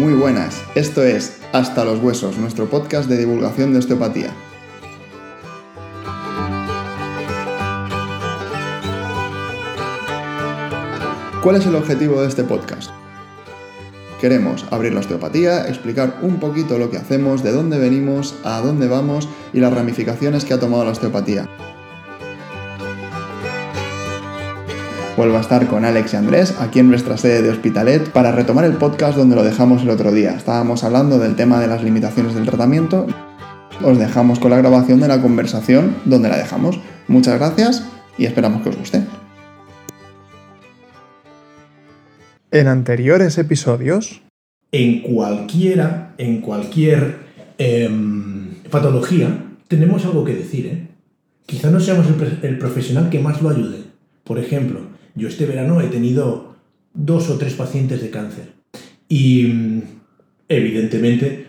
muy 0.00 0.14
buenas. 0.14 0.64
Esto 0.74 1.04
es 1.04 1.36
Hasta 1.52 1.84
los 1.84 2.02
Huesos, 2.02 2.38
nuestro 2.38 2.70
podcast 2.70 3.06
de 3.06 3.18
divulgación 3.18 3.74
de 3.74 3.80
osteopatía. 3.80 4.34
¿Cuál 11.42 11.56
es 11.56 11.66
el 11.66 11.74
objetivo 11.74 12.22
de 12.22 12.28
este 12.28 12.44
podcast? 12.44 12.90
Queremos 14.22 14.64
abrir 14.70 14.94
la 14.94 15.00
osteopatía, 15.00 15.68
explicar 15.68 16.20
un 16.22 16.40
poquito 16.40 16.78
lo 16.78 16.90
que 16.90 16.96
hacemos, 16.96 17.42
de 17.42 17.52
dónde 17.52 17.78
venimos, 17.78 18.36
a 18.42 18.62
dónde 18.62 18.88
vamos 18.88 19.28
y 19.52 19.60
las 19.60 19.72
ramificaciones 19.72 20.46
que 20.46 20.54
ha 20.54 20.60
tomado 20.60 20.86
la 20.86 20.92
osteopatía. 20.92 21.46
Vuelvo 25.16 25.36
a 25.36 25.40
estar 25.40 25.66
con 25.66 25.84
Alex 25.84 26.14
y 26.14 26.16
Andrés 26.16 26.54
aquí 26.60 26.78
en 26.78 26.88
nuestra 26.88 27.18
sede 27.18 27.42
de 27.42 27.50
Hospitalet 27.50 28.10
para 28.10 28.32
retomar 28.32 28.64
el 28.64 28.74
podcast 28.74 29.18
donde 29.18 29.36
lo 29.36 29.42
dejamos 29.42 29.82
el 29.82 29.90
otro 29.90 30.12
día. 30.12 30.30
Estábamos 30.30 30.84
hablando 30.84 31.18
del 31.18 31.36
tema 31.36 31.60
de 31.60 31.66
las 31.66 31.82
limitaciones 31.82 32.34
del 32.34 32.46
tratamiento. 32.46 33.06
Os 33.82 33.98
dejamos 33.98 34.38
con 34.38 34.50
la 34.50 34.58
grabación 34.58 35.00
de 35.00 35.08
la 35.08 35.20
conversación 35.20 35.96
donde 36.04 36.28
la 36.28 36.38
dejamos. 36.38 36.78
Muchas 37.08 37.38
gracias 37.38 37.84
y 38.16 38.24
esperamos 38.24 38.62
que 38.62 38.70
os 38.70 38.76
guste. 38.76 39.02
En 42.52 42.68
anteriores 42.68 43.38
episodios, 43.38 44.22
En 44.72 45.02
cualquiera, 45.02 46.14
en 46.18 46.40
cualquier 46.40 47.18
em, 47.58 48.54
patología, 48.70 49.44
tenemos 49.66 50.04
algo 50.04 50.24
que 50.24 50.34
decir, 50.34 50.66
¿eh? 50.66 50.86
Quizá 51.46 51.70
no 51.70 51.80
seamos 51.80 52.06
el, 52.42 52.58
profesional 52.58 53.10
que 53.10 53.18
más 53.18 53.42
lo 53.42 53.50
ayude. 53.50 53.78
Por 54.22 54.38
ejemplo, 54.38 54.82
yo 55.14 55.28
este 55.28 55.46
verano 55.46 55.80
he 55.80 55.88
tenido 55.88 56.56
dos 56.94 57.30
o 57.30 57.38
tres 57.38 57.54
pacientes 57.54 58.00
de 58.02 58.10
cáncer. 58.10 58.52
Y 59.08 59.44
mm, 59.44 59.82
evidentemente 60.48 61.46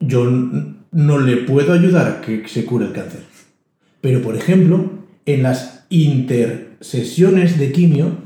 yo 0.00 0.24
no 0.92 1.18
le 1.18 1.38
puedo 1.38 1.72
ayudar 1.72 2.06
a 2.08 2.20
que 2.20 2.46
se 2.48 2.64
cure 2.64 2.86
el 2.86 2.92
cáncer. 2.92 3.20
Pero, 4.00 4.22
por 4.22 4.36
ejemplo, 4.36 4.90
en 5.24 5.42
las 5.42 5.84
intersesiones 5.90 7.58
de 7.58 7.72
quimio, 7.72 8.18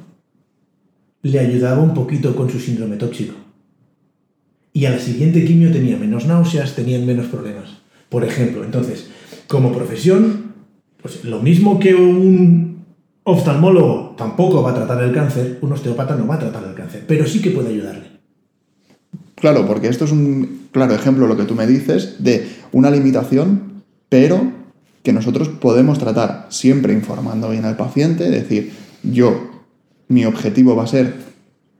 le 1.22 1.38
ayudaba 1.38 1.83
un 1.83 1.94
poquito 1.94 2.34
con 2.34 2.50
su 2.50 2.58
síndrome 2.58 2.97
tóxico. 2.97 3.34
Y 4.72 4.84
a 4.84 4.91
la 4.91 4.98
siguiente 4.98 5.44
quimio 5.44 5.72
tenía 5.72 5.97
menos 5.97 6.27
náuseas, 6.27 6.75
tenían 6.75 7.06
menos 7.06 7.27
problemas. 7.27 7.78
Por 8.08 8.25
ejemplo, 8.25 8.64
entonces, 8.64 9.11
como 9.48 9.72
profesión, 9.72 10.55
pues 11.03 11.25
lo 11.25 11.41
mismo 11.41 11.81
que 11.81 11.94
un 11.94 12.69
oftalmólogo 13.24 14.14
tampoco 14.16 14.62
va 14.62 14.70
a 14.70 14.74
tratar 14.74 15.02
el 15.02 15.12
cáncer, 15.12 15.58
un 15.60 15.72
osteópata 15.72 16.16
no 16.16 16.26
va 16.26 16.36
a 16.36 16.38
tratar 16.38 16.64
el 16.64 16.74
cáncer, 16.74 17.04
pero 17.06 17.26
sí 17.26 17.40
que 17.40 17.50
puede 17.50 17.70
ayudarle. 17.70 18.20
claro, 19.34 19.66
porque 19.66 19.88
esto 19.88 20.04
es 20.04 20.12
un 20.12 20.68
claro 20.70 20.94
ejemplo 20.94 21.26
lo 21.26 21.36
que 21.36 21.44
tú 21.44 21.54
me 21.54 21.66
dices 21.66 22.16
de 22.22 22.48
una 22.72 22.91
limitación, 22.91 23.82
pero 24.08 24.52
que 25.02 25.12
nosotros 25.12 25.48
podemos 25.48 25.98
tratar 25.98 26.46
siempre 26.50 26.92
informando 26.92 27.48
bien 27.48 27.64
al 27.64 27.76
paciente, 27.76 28.30
decir, 28.30 28.72
yo, 29.02 29.50
mi 30.08 30.24
objetivo 30.24 30.76
va 30.76 30.84
a 30.84 30.88
ser 30.88 31.14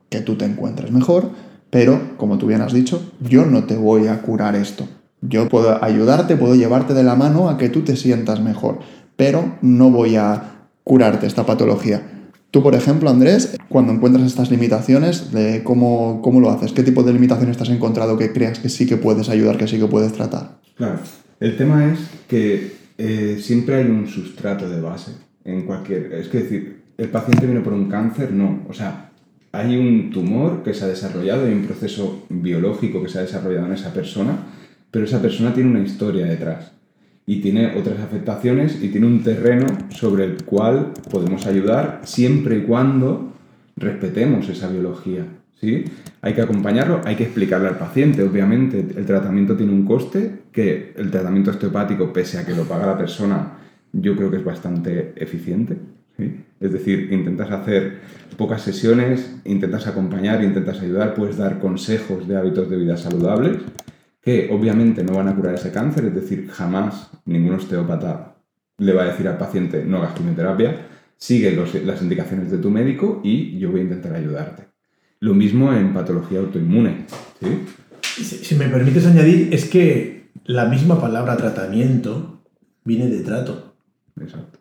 que 0.09 0.21
tú 0.21 0.37
te 0.37 0.47
encuentres 0.47 0.91
mejor, 0.91 1.31
pero 1.69 2.17
como 2.17 2.39
tú 2.39 2.47
bien 2.47 2.63
has 2.63 2.73
dicho, 2.73 3.13
yo 3.21 3.45
no 3.47 3.65
te 3.65 3.77
voy 3.77 4.09
a 4.09 4.23
curar 4.23 4.57
esto. 4.57 4.89
Yo 5.21 5.49
puedo 5.49 5.83
ayudarte, 5.85 6.37
puedo 6.37 6.55
llevarte 6.55 6.95
de 6.95 7.03
la 7.03 7.15
mano 7.15 7.49
a 7.49 7.59
que 7.59 7.69
tú 7.69 7.83
te 7.83 7.97
sientas 7.97 8.41
mejor, 8.41 8.79
pero 9.17 9.57
no 9.61 9.91
voy 9.91 10.17
a 10.17 10.60
curarte 10.85 11.27
esta 11.27 11.47
patología. 11.47 12.03
Tú, 12.51 12.63
por 12.63 12.75
ejemplo, 12.75 13.09
Andrés, 13.09 13.57
cuando 13.69 13.93
encuentras 13.93 14.27
estas 14.27 14.51
limitaciones, 14.51 15.31
cómo, 15.63 16.21
¿cómo 16.21 16.41
lo 16.41 16.51
haces? 16.51 16.73
¿Qué 16.73 16.83
tipo 16.83 17.05
de 17.05 17.13
limitaciones 17.13 17.57
te 17.57 17.63
has 17.63 17.69
encontrado 17.69 18.19
que 18.19 18.33
creas 18.33 18.59
que 18.59 18.69
sí 18.69 18.87
que 18.87 18.97
puedes 18.97 19.29
ayudar, 19.29 19.57
que 19.57 19.69
sí 19.69 19.79
que 19.79 19.87
puedes 19.87 20.13
tratar? 20.13 20.59
Claro, 20.75 20.99
el 21.39 21.57
tema 21.57 21.93
es 21.93 22.01
que 22.27 22.73
eh, 22.99 23.39
siempre 23.41 23.77
hay 23.77 23.85
un 23.85 24.09
sustrato 24.09 24.69
de 24.69 24.81
base 24.81 25.13
en 25.45 25.63
cualquier... 25.63 26.13
Es 26.15 26.29
que 26.29 26.39
decir, 26.39 26.83
el 26.99 27.09
paciente 27.09 27.47
viene 27.47 27.61
por 27.61 27.73
un 27.73 27.89
cáncer, 27.89 28.33
no. 28.33 28.65
O 28.69 28.73
sea, 28.73 29.13
hay 29.53 29.77
un 29.77 30.11
tumor 30.11 30.65
que 30.65 30.75
se 30.75 30.85
ha 30.85 30.89
desarrollado, 30.89 31.47
hay 31.47 31.53
un 31.53 31.67
proceso 31.67 32.25
biológico 32.29 33.01
que 33.01 33.09
se 33.09 33.19
ha 33.19 33.23
desarrollado 33.23 33.67
en 33.67 33.75
esa 33.75 33.93
persona, 33.93 34.37
pero 34.91 35.05
esa 35.05 35.23
persona 35.23 35.55
tiene 35.55 35.71
una 35.71 35.85
historia 35.85 36.27
detrás 36.27 36.73
y 37.27 37.41
tiene 37.41 37.79
otras 37.79 38.01
afectaciones 38.01 38.83
y 38.83 38.89
tiene 38.89 39.07
un 39.07 39.23
terreno 39.23 39.67
sobre 39.91 40.25
el 40.25 40.45
cual 40.45 40.93
podemos 41.11 41.47
ayudar 41.47 42.01
siempre 42.05 42.59
y 42.59 42.63
cuando 42.63 43.33
respetemos 43.77 44.49
esa 44.49 44.69
biología. 44.69 45.27
¿sí? 45.61 45.85
Hay 46.23 46.35
que 46.35 46.43
acompañarlo, 46.43 47.01
hay 47.05 47.17
que 47.17 47.25
explicarle 47.25 47.69
al 47.69 47.79
paciente, 47.79 48.23
obviamente. 48.23 48.81
El 48.81 49.07
tratamiento 49.07 49.57
tiene 49.57 49.73
un 49.73 49.85
coste 49.85 50.41
que 50.53 50.93
el 50.97 51.11
tratamiento 51.11 51.51
osteopático, 51.51 52.13
pese 52.13 52.39
a 52.39 52.47
que 52.47 52.55
lo 52.55 52.65
paga 52.65 52.87
la 52.87 52.99
persona, 52.99 53.59
yo 53.93 54.17
creo 54.17 54.31
que 54.31 54.39
es 54.39 54.45
bastante 54.45 55.13
eficiente. 55.17 55.77
¿sí? 56.17 56.35
Es 56.59 56.73
decir, 56.73 57.13
intentas 57.13 57.51
hacer 57.51 57.99
pocas 58.37 58.63
sesiones, 58.63 59.37
intentas 59.45 59.87
acompañar, 59.87 60.43
intentas 60.43 60.81
ayudar, 60.81 61.15
puedes 61.15 61.37
dar 61.37 61.59
consejos 61.59 62.27
de 62.27 62.37
hábitos 62.37 62.69
de 62.69 62.77
vida 62.77 62.97
saludables 62.97 63.59
que 64.23 64.49
obviamente 64.53 65.03
no 65.03 65.15
van 65.15 65.29
a 65.29 65.35
curar 65.35 65.55
ese 65.55 65.73
cáncer, 65.73 66.05
es 66.07 66.15
decir, 66.15 66.49
jamás 66.51 67.11
ningún 67.25 67.55
osteópata 67.55 68.37
le 68.79 68.93
va 68.93 69.03
a 69.03 69.07
decir 69.07 69.27
al 69.29 69.39
paciente 69.39 69.85
no 69.85 69.99
hagas 69.99 70.15
quimioterapia, 70.15 70.87
sigue 71.17 71.53
los- 71.53 71.75
las 71.85 72.01
indicaciones 72.03 72.51
de 72.51 72.59
tu 72.59 72.71
médico 72.71 73.21
y 73.25 73.59
yo 73.59 73.71
voy 73.71 73.81
a 73.81 73.85
intentar 73.85 74.15
ayudarte. 74.15 74.69
Lo 75.21 75.35
mismo 75.35 75.73
en 75.73 75.93
patología 75.93 76.39
autoinmune. 76.41 77.05
¿sí? 77.41 77.65
Si, 78.03 78.25
si 78.45 78.55
me 78.55 78.69
permites 78.69 79.07
añadir, 79.07 79.53
es 79.53 79.67
que 79.67 80.31
la 80.45 80.65
misma 80.67 81.01
palabra 81.01 81.37
tratamiento 81.37 82.43
viene 82.85 83.09
de 83.09 83.21
trato. 83.21 83.75
Exacto. 84.21 84.59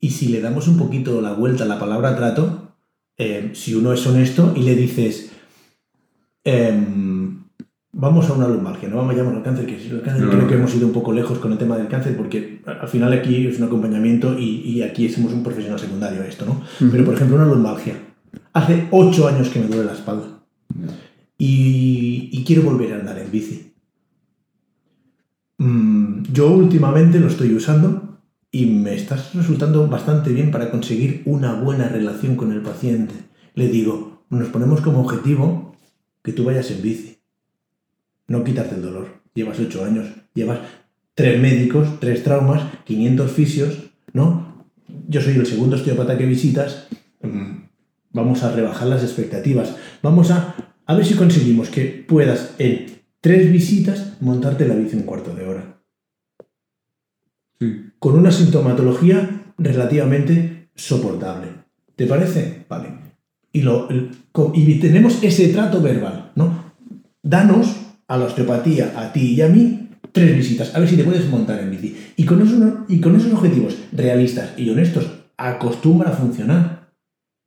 Y 0.00 0.10
si 0.10 0.28
le 0.28 0.42
damos 0.42 0.68
un 0.68 0.76
poquito 0.78 1.20
la 1.22 1.32
vuelta 1.32 1.64
a 1.64 1.66
la 1.66 1.78
palabra 1.78 2.14
trato, 2.16 2.74
eh, 3.16 3.50
si 3.54 3.74
uno 3.74 3.92
es 3.94 4.06
honesto 4.06 4.52
y 4.54 4.62
le 4.62 4.74
dices, 4.76 5.30
em, 6.44 7.13
vamos 8.04 8.28
a 8.30 8.34
una 8.34 8.46
lumbalgia, 8.46 8.88
no 8.88 8.96
vamos 8.96 9.14
a 9.14 9.16
llamar 9.16 9.34
al 9.34 9.42
cáncer, 9.42 9.66
que 9.66 9.74
el 9.76 10.02
cáncer 10.02 10.24
No, 10.24 10.30
creo 10.30 10.42
no. 10.42 10.48
que 10.48 10.54
hemos 10.54 10.74
ido 10.74 10.86
un 10.86 10.92
poco 10.92 11.12
lejos 11.12 11.38
con 11.38 11.50
el 11.52 11.58
tema 11.58 11.76
del 11.76 11.88
cáncer, 11.88 12.16
porque 12.16 12.60
al 12.66 12.80
al 12.82 12.88
final 12.88 13.12
aquí 13.12 13.46
es 13.46 13.58
un 13.58 13.64
acompañamiento 13.64 14.38
y, 14.38 14.60
y 14.60 14.82
aquí 14.82 15.08
somos 15.08 15.32
un 15.32 15.42
profesional 15.42 15.78
secundario 15.80 16.22
a 16.22 16.26
esto, 16.26 16.44
¿no? 16.46 16.62
Pero 16.90 17.04
por 17.04 17.14
ejemplo, 17.14 17.36
una 17.36 17.46
lumbalgia. 17.46 17.94
Hace 18.52 18.86
ocho 18.92 19.26
años 19.26 19.48
que 19.48 19.58
me 19.60 19.66
duele 19.66 19.84
la 19.84 19.92
espalda 19.94 20.26
y, 21.38 22.28
y 22.32 22.44
quiero 22.44 22.62
volver 22.62 22.92
a 22.92 22.96
andar 23.00 23.18
en 23.18 23.30
bici. 23.30 23.72
Mm, 25.58 26.22
yo 26.32 26.50
últimamente 26.50 27.18
lo 27.20 27.28
estoy 27.28 27.54
usando 27.54 28.18
y 28.50 28.66
me 28.66 28.94
está 28.94 29.16
resultando 29.34 29.86
bastante 29.88 30.32
bien 30.32 30.50
para 30.50 30.70
conseguir 30.70 31.22
una 31.26 31.54
buena 31.54 31.88
relación 31.88 32.36
con 32.36 32.52
el 32.52 32.60
paciente. 32.60 33.14
Le 33.54 33.68
digo, 33.68 34.24
nos 34.30 34.48
ponemos 34.48 34.80
como 34.80 35.00
objetivo 35.00 35.74
que 36.22 36.32
tú 36.32 36.44
vayas 36.44 36.70
en 36.70 36.82
bici, 36.82 37.13
no 38.28 38.44
quitarte 38.44 38.74
el 38.76 38.82
dolor. 38.82 39.22
Llevas 39.34 39.58
ocho 39.60 39.84
años, 39.84 40.06
llevas 40.34 40.60
tres 41.14 41.40
médicos, 41.40 41.98
tres 42.00 42.22
traumas, 42.22 42.62
500 42.84 43.30
fisios, 43.30 43.78
¿no? 44.12 44.66
Yo 45.08 45.20
soy 45.20 45.34
el 45.34 45.46
segundo 45.46 45.76
osteópata 45.76 46.16
que 46.18 46.26
visitas. 46.26 46.86
mm, 47.22 47.64
Vamos 48.12 48.44
a 48.44 48.52
rebajar 48.52 48.86
las 48.86 49.02
expectativas. 49.02 49.74
Vamos 50.00 50.30
a, 50.30 50.54
a 50.86 50.94
ver 50.94 51.04
si 51.04 51.14
conseguimos 51.14 51.68
que 51.68 52.04
puedas 52.06 52.54
en 52.58 52.86
tres 53.20 53.50
visitas 53.50 54.16
montarte 54.20 54.68
la 54.68 54.76
bici 54.76 54.92
en 54.92 55.00
un 55.00 55.06
cuarto 55.06 55.34
de 55.34 55.44
hora 55.46 55.80
Sí. 57.60 57.90
con 57.98 58.16
una 58.18 58.30
sintomatología 58.30 59.52
relativamente 59.58 60.68
soportable. 60.74 61.48
¿Te 61.96 62.06
parece? 62.06 62.64
Vale. 62.68 62.88
Y, 63.52 63.62
lo, 63.62 63.88
y 64.54 64.78
tenemos 64.80 65.22
ese 65.22 65.48
trato 65.48 65.80
verbal, 65.80 66.32
¿no? 66.34 66.72
Danos 67.22 67.76
a 68.08 68.16
la 68.16 68.26
osteopatía, 68.26 68.92
a 68.96 69.12
ti 69.12 69.34
y 69.34 69.42
a 69.42 69.48
mí, 69.48 69.90
tres 70.12 70.36
visitas, 70.36 70.74
a 70.74 70.80
ver 70.80 70.88
si 70.88 70.96
te 70.96 71.04
puedes 71.04 71.28
montar 71.28 71.60
en 71.60 71.70
bici. 71.70 71.96
Y 72.16 72.24
con, 72.24 72.42
eso, 72.42 72.84
y 72.88 73.00
con 73.00 73.16
esos 73.16 73.32
objetivos 73.32 73.76
realistas 73.92 74.50
y 74.56 74.70
honestos, 74.70 75.06
acostumbra 75.36 76.10
a 76.10 76.14
funcionar 76.14 76.90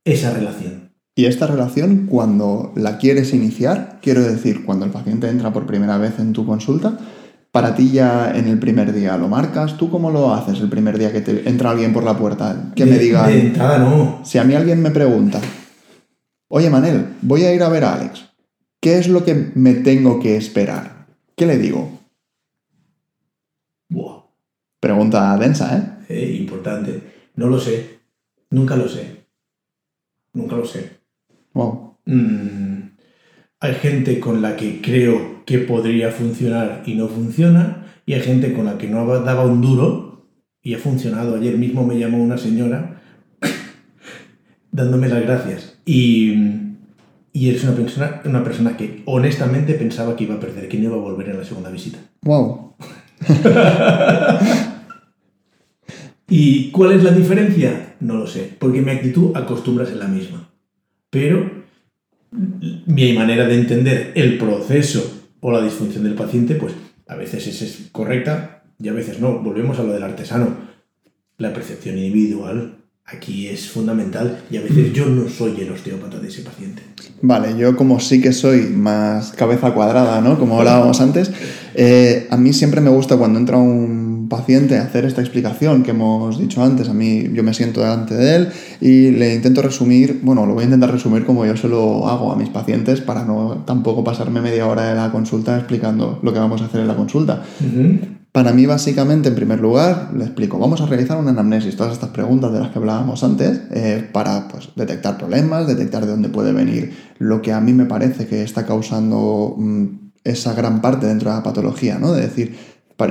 esa 0.04 0.32
relación. 0.32 0.90
Y 1.16 1.24
esta 1.26 1.46
relación, 1.46 2.06
cuando 2.06 2.72
la 2.76 2.98
quieres 2.98 3.34
iniciar, 3.34 3.98
quiero 4.00 4.22
decir, 4.22 4.64
cuando 4.64 4.84
el 4.84 4.92
paciente 4.92 5.28
entra 5.28 5.52
por 5.52 5.66
primera 5.66 5.98
vez 5.98 6.18
en 6.20 6.32
tu 6.32 6.46
consulta, 6.46 6.96
para 7.50 7.74
ti 7.74 7.90
ya 7.90 8.32
en 8.36 8.46
el 8.46 8.58
primer 8.58 8.92
día 8.92 9.16
lo 9.16 9.26
marcas, 9.26 9.76
¿tú 9.76 9.90
cómo 9.90 10.10
lo 10.10 10.32
haces 10.32 10.60
el 10.60 10.68
primer 10.68 10.98
día 10.98 11.12
que 11.12 11.20
te 11.20 11.48
entra 11.48 11.70
alguien 11.70 11.92
por 11.92 12.04
la 12.04 12.16
puerta? 12.16 12.72
Que 12.76 12.84
me 12.84 12.98
diga, 12.98 13.26
De 13.26 13.40
entrada 13.40 13.78
no. 13.78 14.20
si 14.22 14.38
a 14.38 14.44
mí 14.44 14.54
alguien 14.54 14.80
me 14.80 14.90
pregunta, 14.90 15.40
oye 16.48 16.70
Manel, 16.70 17.14
voy 17.22 17.44
a 17.44 17.52
ir 17.52 17.62
a 17.62 17.68
ver 17.68 17.84
a 17.84 17.94
Alex, 17.94 18.27
¿qué 18.80 18.98
es 18.98 19.08
lo 19.08 19.24
que 19.24 19.34
me 19.54 19.74
tengo 19.74 20.20
que 20.20 20.36
esperar? 20.36 21.06
¿Qué 21.36 21.46
le 21.46 21.58
digo? 21.58 22.00
Buah. 23.88 24.24
Pregunta 24.80 25.36
densa, 25.36 25.76
¿eh? 25.76 26.14
Eh, 26.14 26.36
importante. 26.40 27.02
No 27.36 27.48
lo 27.48 27.58
sé. 27.58 27.98
Nunca 28.50 28.76
lo 28.76 28.88
sé. 28.88 29.24
Nunca 30.32 30.56
lo 30.56 30.64
sé. 30.64 30.98
Wow. 31.52 31.96
Mm, 32.06 32.78
hay 33.60 33.74
gente 33.74 34.20
con 34.20 34.40
la 34.40 34.56
que 34.56 34.80
creo 34.80 35.44
que 35.44 35.58
podría 35.58 36.10
funcionar 36.10 36.82
y 36.86 36.94
no 36.94 37.08
funciona, 37.08 37.86
y 38.06 38.14
hay 38.14 38.20
gente 38.20 38.52
con 38.52 38.66
la 38.66 38.78
que 38.78 38.88
no 38.88 39.06
daba 39.20 39.44
un 39.44 39.60
duro 39.60 40.28
y 40.62 40.74
ha 40.74 40.78
funcionado. 40.78 41.36
Ayer 41.36 41.56
mismo 41.58 41.84
me 41.84 41.98
llamó 41.98 42.22
una 42.22 42.38
señora 42.38 43.02
dándome 44.70 45.08
las 45.08 45.22
gracias. 45.22 45.78
Y, 45.84 46.34
y 47.32 47.48
eres 47.50 47.64
una 47.64 47.74
persona, 47.74 48.22
una 48.24 48.42
persona 48.42 48.76
que 48.76 49.02
honestamente 49.06 49.74
pensaba 49.74 50.16
que 50.16 50.24
iba 50.24 50.36
a 50.36 50.40
perder, 50.40 50.68
que 50.68 50.78
no 50.78 50.84
iba 50.84 50.96
a 50.96 51.00
volver 51.00 51.28
en 51.28 51.38
la 51.38 51.44
segunda 51.44 51.70
visita. 51.70 51.98
¡Wow! 52.22 52.74
¿Y 56.28 56.70
cuál 56.70 56.92
es 56.92 57.02
la 57.02 57.12
diferencia? 57.12 57.96
No 58.00 58.14
lo 58.14 58.26
sé, 58.26 58.54
porque 58.58 58.82
mi 58.82 58.90
actitud 58.90 59.34
acostumbras 59.34 59.90
en 59.90 59.98
la 59.98 60.08
misma. 60.08 60.50
Pero 61.10 61.50
mi 62.30 63.12
manera 63.14 63.46
de 63.46 63.54
entender 63.54 64.12
el 64.14 64.36
proceso 64.36 65.30
o 65.40 65.50
la 65.50 65.62
disfunción 65.62 66.04
del 66.04 66.14
paciente, 66.14 66.54
pues 66.54 66.74
a 67.06 67.16
veces 67.16 67.46
es 67.62 67.88
correcta 67.92 68.64
y 68.78 68.88
a 68.88 68.92
veces 68.92 69.20
no. 69.20 69.38
Volvemos 69.38 69.78
a 69.78 69.82
lo 69.82 69.92
del 69.92 70.02
artesano. 70.02 70.68
La 71.38 71.52
percepción 71.52 71.96
individual 71.96 72.77
aquí 73.10 73.48
es 73.48 73.70
fundamental 73.70 74.42
y 74.50 74.58
a 74.58 74.60
veces 74.60 74.92
yo 74.92 75.06
no 75.06 75.28
soy 75.28 75.60
el 75.60 75.72
osteópata 75.72 76.18
de 76.18 76.28
ese 76.28 76.42
paciente. 76.42 76.82
Vale, 77.22 77.56
yo 77.56 77.74
como 77.74 78.00
sí 78.00 78.20
que 78.20 78.32
soy 78.32 78.68
más 78.68 79.32
cabeza 79.32 79.72
cuadrada, 79.72 80.20
¿no? 80.20 80.38
Como 80.38 80.58
hablábamos 80.58 81.00
antes, 81.00 81.30
eh, 81.74 82.26
a 82.30 82.36
mí 82.36 82.52
siempre 82.52 82.80
me 82.80 82.90
gusta 82.90 83.16
cuando 83.16 83.38
entra 83.38 83.56
un 83.56 84.07
paciente 84.28 84.78
hacer 84.78 85.04
esta 85.04 85.20
explicación 85.20 85.82
que 85.82 85.90
hemos 85.90 86.38
dicho 86.38 86.62
antes. 86.62 86.88
A 86.88 86.94
mí 86.94 87.28
yo 87.32 87.42
me 87.42 87.54
siento 87.54 87.80
delante 87.80 88.14
de 88.14 88.36
él 88.36 88.48
y 88.80 89.10
le 89.10 89.34
intento 89.34 89.62
resumir, 89.62 90.20
bueno, 90.22 90.46
lo 90.46 90.54
voy 90.54 90.62
a 90.62 90.64
intentar 90.66 90.90
resumir 90.90 91.24
como 91.24 91.44
yo 91.46 91.56
se 91.56 91.68
lo 91.68 92.08
hago 92.08 92.32
a 92.32 92.36
mis 92.36 92.48
pacientes 92.48 93.00
para 93.00 93.24
no 93.24 93.64
tampoco 93.66 94.04
pasarme 94.04 94.40
media 94.40 94.66
hora 94.66 94.84
de 94.84 94.94
la 94.94 95.10
consulta 95.10 95.56
explicando 95.56 96.18
lo 96.22 96.32
que 96.32 96.38
vamos 96.38 96.62
a 96.62 96.66
hacer 96.66 96.80
en 96.80 96.88
la 96.88 96.96
consulta. 96.96 97.42
Para 98.32 98.52
mí, 98.52 98.66
básicamente, 98.66 99.30
en 99.30 99.34
primer 99.34 99.58
lugar, 99.58 100.10
le 100.14 100.24
explico, 100.24 100.58
vamos 100.58 100.80
a 100.80 100.86
realizar 100.86 101.16
una 101.16 101.30
anamnesis, 101.30 101.76
todas 101.76 101.94
estas 101.94 102.10
preguntas 102.10 102.52
de 102.52 102.60
las 102.60 102.70
que 102.70 102.78
hablábamos 102.78 103.24
antes, 103.24 103.62
eh, 103.72 104.06
para 104.12 104.46
pues, 104.48 104.68
detectar 104.76 105.16
problemas, 105.16 105.66
detectar 105.66 106.04
de 106.04 106.12
dónde 106.12 106.28
puede 106.28 106.52
venir 106.52 106.92
lo 107.18 107.40
que 107.42 107.52
a 107.52 107.60
mí 107.60 107.72
me 107.72 107.86
parece 107.86 108.26
que 108.26 108.42
está 108.42 108.66
causando 108.66 109.54
mm, 109.56 109.86
esa 110.24 110.52
gran 110.52 110.80
parte 110.80 111.06
dentro 111.06 111.30
de 111.30 111.36
la 111.36 111.42
patología, 111.42 111.98
¿no? 111.98 112.12
De 112.12 112.20
decir, 112.20 112.56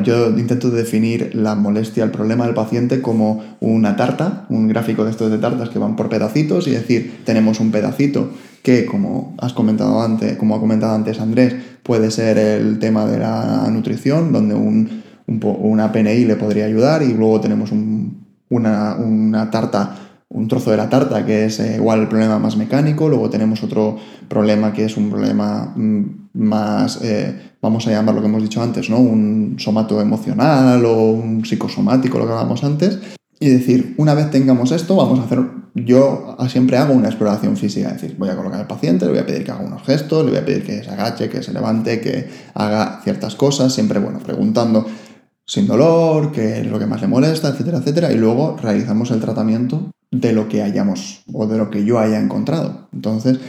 yo 0.03 0.29
intento 0.37 0.69
definir 0.69 1.33
la 1.33 1.55
molestia, 1.55 2.03
el 2.03 2.11
problema 2.11 2.45
del 2.45 2.53
paciente 2.53 3.01
como 3.01 3.43
una 3.61 3.95
tarta, 3.95 4.45
un 4.49 4.67
gráfico 4.67 5.05
de 5.05 5.11
estos 5.11 5.31
de 5.31 5.37
tartas 5.37 5.69
que 5.69 5.79
van 5.79 5.95
por 5.95 6.09
pedacitos 6.09 6.67
y 6.67 6.71
decir, 6.71 7.21
tenemos 7.23 7.59
un 7.61 7.71
pedacito 7.71 8.31
que, 8.63 8.85
como 8.85 9.33
has 9.37 9.53
comentado 9.53 10.01
antes, 10.01 10.35
como 10.37 10.55
ha 10.55 10.59
comentado 10.59 10.93
antes 10.93 11.21
Andrés, 11.21 11.55
puede 11.83 12.11
ser 12.11 12.37
el 12.37 12.79
tema 12.79 13.05
de 13.05 13.19
la 13.19 13.65
nutrición, 13.71 14.33
donde 14.33 14.55
un, 14.55 15.03
una 15.25 15.91
PNI 15.93 16.25
le 16.25 16.35
podría 16.35 16.65
ayudar 16.65 17.01
y 17.01 17.13
luego 17.13 17.39
tenemos 17.39 17.71
una, 18.49 18.95
una 18.95 19.49
tarta 19.51 20.06
un 20.29 20.47
trozo 20.47 20.71
de 20.71 20.77
la 20.77 20.89
tarta 20.89 21.25
que 21.25 21.45
es 21.45 21.59
eh, 21.59 21.75
igual 21.77 22.01
el 22.01 22.07
problema 22.07 22.37
más 22.37 22.57
mecánico, 22.57 23.07
luego 23.07 23.29
tenemos 23.29 23.63
otro 23.63 23.97
problema 24.27 24.73
que 24.73 24.85
es 24.85 24.97
un 24.97 25.09
problema 25.09 25.73
mm, 25.75 26.29
más, 26.33 26.99
eh, 27.01 27.53
vamos 27.61 27.87
a 27.87 27.91
llamar 27.91 28.15
lo 28.15 28.21
que 28.21 28.27
hemos 28.27 28.41
dicho 28.41 28.61
antes, 28.61 28.89
¿no? 28.89 28.97
un 28.97 29.55
somato 29.57 30.01
emocional 30.01 30.83
o 30.85 31.11
un 31.11 31.45
psicosomático, 31.45 32.17
lo 32.17 32.25
que 32.25 32.31
hablábamos 32.31 32.63
antes, 32.63 32.99
y 33.39 33.49
decir, 33.49 33.93
una 33.97 34.13
vez 34.13 34.29
tengamos 34.31 34.71
esto, 34.71 34.95
vamos 34.95 35.19
a 35.19 35.23
hacer, 35.23 35.39
yo 35.75 36.35
siempre 36.49 36.77
hago 36.77 36.93
una 36.93 37.07
exploración 37.07 37.55
física, 37.55 37.89
es 37.89 38.01
decir, 38.01 38.15
voy 38.17 38.29
a 38.29 38.35
colocar 38.35 38.59
al 38.59 38.67
paciente, 38.67 39.05
le 39.05 39.11
voy 39.11 39.19
a 39.21 39.25
pedir 39.25 39.43
que 39.43 39.51
haga 39.51 39.63
unos 39.63 39.83
gestos, 39.83 40.25
le 40.25 40.31
voy 40.31 40.39
a 40.39 40.45
pedir 40.45 40.63
que 40.63 40.83
se 40.83 40.89
agache, 40.89 41.29
que 41.29 41.43
se 41.43 41.53
levante, 41.53 42.01
que 42.01 42.27
haga 42.55 42.99
ciertas 43.03 43.35
cosas, 43.35 43.73
siempre, 43.73 43.99
bueno, 43.99 44.19
preguntando 44.19 44.87
sin 45.47 45.65
dolor, 45.65 46.33
qué 46.33 46.59
es 46.59 46.67
lo 46.67 46.77
que 46.77 46.85
más 46.85 47.01
le 47.01 47.07
molesta, 47.07 47.49
etcétera, 47.49 47.77
etcétera, 47.77 48.11
y 48.11 48.17
luego 48.17 48.57
realizamos 48.61 49.09
el 49.11 49.21
tratamiento 49.21 49.91
de 50.11 50.33
lo 50.33 50.49
que 50.49 50.61
hayamos 50.61 51.23
o 51.33 51.47
de 51.47 51.57
lo 51.57 51.71
que 51.71 51.85
yo 51.85 51.99
haya 51.99 52.19
encontrado. 52.19 52.89
Entonces, 52.93 53.39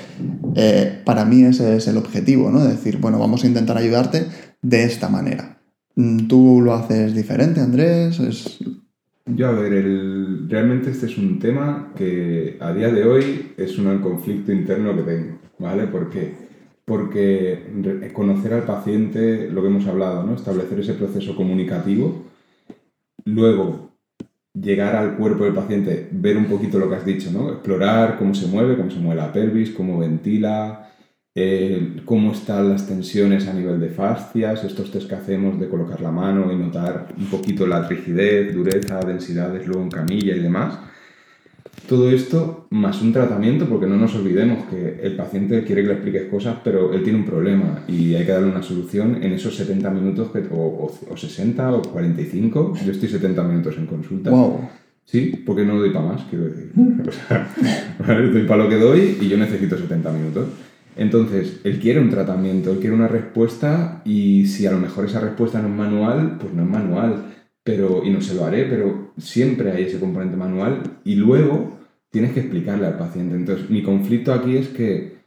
eh, 0.54 1.02
para 1.04 1.24
mí 1.24 1.42
ese 1.42 1.76
es 1.76 1.88
el 1.88 1.96
objetivo, 1.96 2.50
¿no? 2.50 2.64
decir, 2.64 2.98
bueno, 2.98 3.18
vamos 3.18 3.42
a 3.42 3.48
intentar 3.48 3.76
ayudarte 3.76 4.26
de 4.62 4.84
esta 4.84 5.08
manera. 5.08 5.58
Mm, 5.96 6.28
¿Tú 6.28 6.60
lo 6.62 6.74
haces 6.74 7.14
diferente, 7.14 7.60
Andrés? 7.60 8.20
¿Es... 8.20 8.58
Yo, 9.26 9.48
a 9.48 9.52
ver, 9.52 9.84
realmente 10.48 10.90
este 10.90 11.06
es 11.06 11.18
un 11.18 11.40
tema 11.40 11.92
que 11.96 12.56
a 12.60 12.72
día 12.72 12.90
de 12.90 13.04
hoy 13.04 13.52
es 13.56 13.76
un 13.76 13.98
conflicto 13.98 14.52
interno 14.52 14.94
que 14.94 15.02
tengo, 15.02 15.38
¿vale? 15.58 15.88
¿Por 15.88 16.08
qué? 16.08 16.47
Porque 16.88 18.10
conocer 18.12 18.54
al 18.54 18.64
paciente, 18.64 19.48
lo 19.48 19.62
que 19.62 19.68
hemos 19.68 19.86
hablado, 19.86 20.24
¿no? 20.24 20.34
Establecer 20.34 20.80
ese 20.80 20.94
proceso 20.94 21.36
comunicativo, 21.36 22.24
luego 23.24 23.92
llegar 24.54 24.96
al 24.96 25.16
cuerpo 25.16 25.44
del 25.44 25.54
paciente, 25.54 26.08
ver 26.10 26.36
un 26.36 26.46
poquito 26.46 26.78
lo 26.78 26.88
que 26.88 26.96
has 26.96 27.04
dicho, 27.04 27.30
¿no? 27.30 27.50
Explorar 27.50 28.18
cómo 28.18 28.34
se 28.34 28.46
mueve, 28.46 28.76
cómo 28.76 28.90
se 28.90 28.98
mueve 28.98 29.20
la 29.20 29.32
pelvis, 29.32 29.70
cómo 29.70 29.98
ventila, 29.98 30.90
eh, 31.34 32.00
cómo 32.04 32.32
están 32.32 32.70
las 32.70 32.88
tensiones 32.88 33.46
a 33.46 33.52
nivel 33.52 33.78
de 33.78 33.90
fascias, 33.90 34.64
estos 34.64 34.90
test 34.90 35.08
que 35.08 35.14
hacemos 35.14 35.60
de 35.60 35.68
colocar 35.68 36.00
la 36.00 36.10
mano 36.10 36.52
y 36.52 36.56
notar 36.56 37.14
un 37.16 37.26
poquito 37.26 37.66
la 37.66 37.86
rigidez, 37.86 38.52
dureza, 38.52 38.98
densidades 39.00 39.66
luego 39.66 39.82
en 39.82 39.90
camilla 39.90 40.34
y 40.34 40.40
demás. 40.40 40.78
Todo 41.86 42.10
esto 42.10 42.66
más 42.70 43.00
un 43.00 43.12
tratamiento, 43.12 43.66
porque 43.66 43.86
no 43.86 43.96
nos 43.96 44.14
olvidemos 44.14 44.64
que 44.66 45.00
el 45.02 45.16
paciente 45.16 45.64
quiere 45.64 45.82
que 45.82 45.88
le 45.88 45.94
expliques 45.94 46.24
cosas, 46.24 46.56
pero 46.62 46.92
él 46.92 47.02
tiene 47.02 47.18
un 47.18 47.24
problema 47.24 47.84
y 47.88 48.14
hay 48.14 48.26
que 48.26 48.32
darle 48.32 48.50
una 48.50 48.62
solución 48.62 49.22
en 49.22 49.32
esos 49.32 49.54
70 49.56 49.90
minutos, 49.90 50.30
o, 50.50 50.92
o, 51.10 51.16
60 51.16 51.72
o 51.72 51.82
45. 51.82 52.74
Yo 52.84 52.92
estoy 52.92 53.08
70 53.08 53.42
minutos 53.44 53.76
en 53.78 53.86
consulta. 53.86 54.30
Wow. 54.30 54.68
Sí, 55.04 55.42
porque 55.46 55.64
no 55.64 55.78
doy 55.78 55.90
para 55.90 56.04
más, 56.04 56.22
quiero 56.28 56.44
decir. 56.44 56.72
O 58.00 58.04
sea, 58.04 58.20
doy 58.20 58.42
para 58.42 58.64
lo 58.64 58.68
que 58.68 58.76
doy 58.76 59.16
y 59.20 59.28
yo 59.28 59.38
necesito 59.38 59.78
70 59.78 60.12
minutos. 60.12 60.48
Entonces, 60.98 61.60
él 61.64 61.78
quiere 61.78 62.00
un 62.00 62.10
tratamiento, 62.10 62.72
él 62.72 62.78
quiere 62.78 62.94
una 62.94 63.08
respuesta 63.08 64.02
y 64.04 64.46
si 64.46 64.66
a 64.66 64.72
lo 64.72 64.78
mejor 64.78 65.06
esa 65.06 65.20
respuesta 65.20 65.62
no 65.62 65.68
es 65.68 65.74
manual, 65.74 66.36
pues 66.40 66.52
no 66.52 66.62
es 66.62 66.68
manual. 66.68 67.24
Pero, 67.68 68.02
y 68.02 68.08
no 68.08 68.22
se 68.22 68.34
lo 68.34 68.46
haré, 68.46 68.64
pero 68.64 69.12
siempre 69.18 69.70
hay 69.70 69.82
ese 69.82 70.00
componente 70.00 70.38
manual 70.38 71.00
y 71.04 71.16
luego 71.16 71.78
tienes 72.08 72.32
que 72.32 72.40
explicarle 72.40 72.86
al 72.86 72.96
paciente. 72.96 73.36
Entonces, 73.36 73.68
mi 73.68 73.82
conflicto 73.82 74.32
aquí 74.32 74.56
es 74.56 74.68
que 74.68 75.18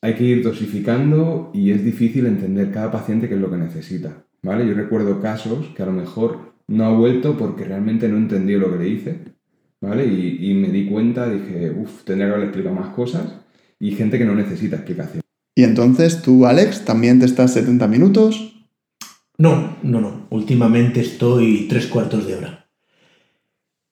hay 0.00 0.14
que 0.14 0.22
ir 0.22 0.44
dosificando 0.44 1.50
y 1.52 1.72
es 1.72 1.84
difícil 1.84 2.26
entender 2.26 2.70
cada 2.70 2.92
paciente 2.92 3.28
qué 3.28 3.34
es 3.34 3.40
lo 3.40 3.50
que 3.50 3.56
necesita. 3.56 4.24
¿vale? 4.44 4.64
Yo 4.64 4.74
recuerdo 4.74 5.20
casos 5.20 5.72
que 5.74 5.82
a 5.82 5.86
lo 5.86 5.92
mejor 5.92 6.54
no 6.68 6.84
ha 6.84 6.96
vuelto 6.96 7.36
porque 7.36 7.64
realmente 7.64 8.08
no 8.08 8.16
entendió 8.16 8.60
lo 8.60 8.70
que 8.70 8.84
le 8.84 8.88
hice. 8.88 9.18
¿vale? 9.80 10.06
Y, 10.06 10.52
y 10.52 10.54
me 10.54 10.68
di 10.68 10.86
cuenta, 10.86 11.28
dije, 11.28 11.72
uff, 11.76 12.04
tendría 12.04 12.28
que 12.28 12.32
haberle 12.34 12.46
explicado 12.46 12.76
más 12.76 12.94
cosas 12.94 13.40
y 13.80 13.90
gente 13.90 14.18
que 14.18 14.24
no 14.24 14.36
necesita 14.36 14.76
explicación. 14.76 15.20
Y 15.56 15.64
entonces 15.64 16.22
tú, 16.22 16.46
Alex, 16.46 16.84
también 16.84 17.18
te 17.18 17.26
estás 17.26 17.54
70 17.54 17.88
minutos. 17.88 18.63
No, 19.36 19.76
no, 19.82 20.00
no. 20.00 20.26
Últimamente 20.30 21.00
estoy 21.00 21.66
tres 21.68 21.86
cuartos 21.86 22.26
de 22.26 22.36
hora. 22.36 22.66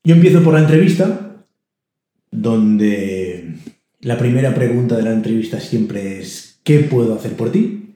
Yo 0.05 0.15
empiezo 0.15 0.43
por 0.43 0.55
la 0.55 0.61
entrevista, 0.61 1.45
donde 2.31 3.55
la 4.01 4.19
primera 4.19 4.55
pregunta 4.55 4.97
de 4.97 5.03
la 5.03 5.13
entrevista 5.13 5.61
siempre 5.61 6.21
es 6.21 6.61
¿qué 6.65 6.81
puedo 6.81 7.15
hacer 7.15 7.35
por 7.35 7.53
ti? 7.53 7.95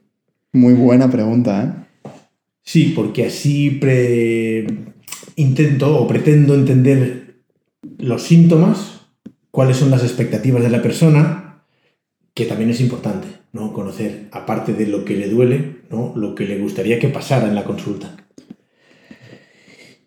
Muy 0.53 0.73
buena 0.73 1.09
pregunta, 1.09 1.63
¿eh? 1.63 2.09
Sí, 2.63 2.93
porque 2.95 3.27
así 3.27 3.79
intento 5.37 5.97
o 5.97 6.07
pretendo 6.07 6.53
entender 6.53 7.37
los 7.97 8.23
síntomas, 8.23 9.01
cuáles 9.51 9.77
son 9.77 9.89
las 9.89 10.03
expectativas 10.03 10.63
de 10.63 10.69
la 10.69 10.81
persona, 10.81 11.63
que 12.33 12.45
también 12.45 12.69
es 12.69 12.81
importante, 12.81 13.27
¿no? 13.53 13.71
Conocer, 13.71 14.27
aparte 14.31 14.73
de 14.73 14.87
lo 14.87 15.05
que 15.05 15.15
le 15.15 15.29
duele, 15.29 15.76
¿no? 15.89 16.13
Lo 16.15 16.35
que 16.35 16.45
le 16.45 16.59
gustaría 16.59 16.99
que 16.99 17.09
pasara 17.09 17.47
en 17.47 17.55
la 17.55 17.63
consulta. 17.63 18.15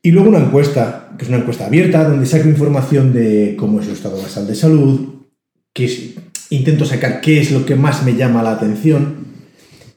Y 0.02 0.12
luego 0.12 0.30
una 0.30 0.38
encuesta, 0.38 1.14
que 1.18 1.24
es 1.24 1.28
una 1.28 1.38
encuesta 1.38 1.66
abierta, 1.66 2.08
donde 2.08 2.26
saco 2.26 2.48
información 2.48 3.12
de 3.12 3.54
cómo 3.58 3.80
es 3.80 3.86
su 3.86 3.92
estado 3.92 4.20
basal 4.20 4.46
de 4.46 4.54
salud, 4.54 5.26
que 5.72 6.14
intento 6.50 6.84
sacar 6.84 7.20
qué 7.20 7.40
es 7.40 7.52
lo 7.52 7.64
que 7.66 7.76
más 7.76 8.02
me 8.04 8.14
llama 8.14 8.42
la 8.42 8.52
atención 8.52 9.20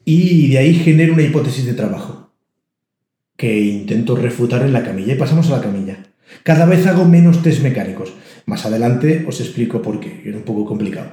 y 0.05 0.49
de 0.49 0.57
ahí 0.57 0.75
genero 0.75 1.13
una 1.13 1.23
hipótesis 1.23 1.65
de 1.65 1.73
trabajo 1.73 2.31
que 3.37 3.59
intento 3.61 4.15
refutar 4.15 4.61
en 4.61 4.73
la 4.73 4.83
camilla 4.83 5.13
y 5.13 5.17
pasamos 5.17 5.49
a 5.49 5.57
la 5.57 5.61
camilla. 5.61 6.03
Cada 6.43 6.65
vez 6.65 6.85
hago 6.87 7.05
menos 7.05 7.41
test 7.41 7.61
mecánicos. 7.61 8.13
Más 8.45 8.65
adelante 8.65 9.25
os 9.27 9.39
explico 9.39 9.81
por 9.81 9.99
qué, 9.99 10.21
es 10.25 10.35
un 10.35 10.43
poco 10.43 10.65
complicado. 10.65 11.11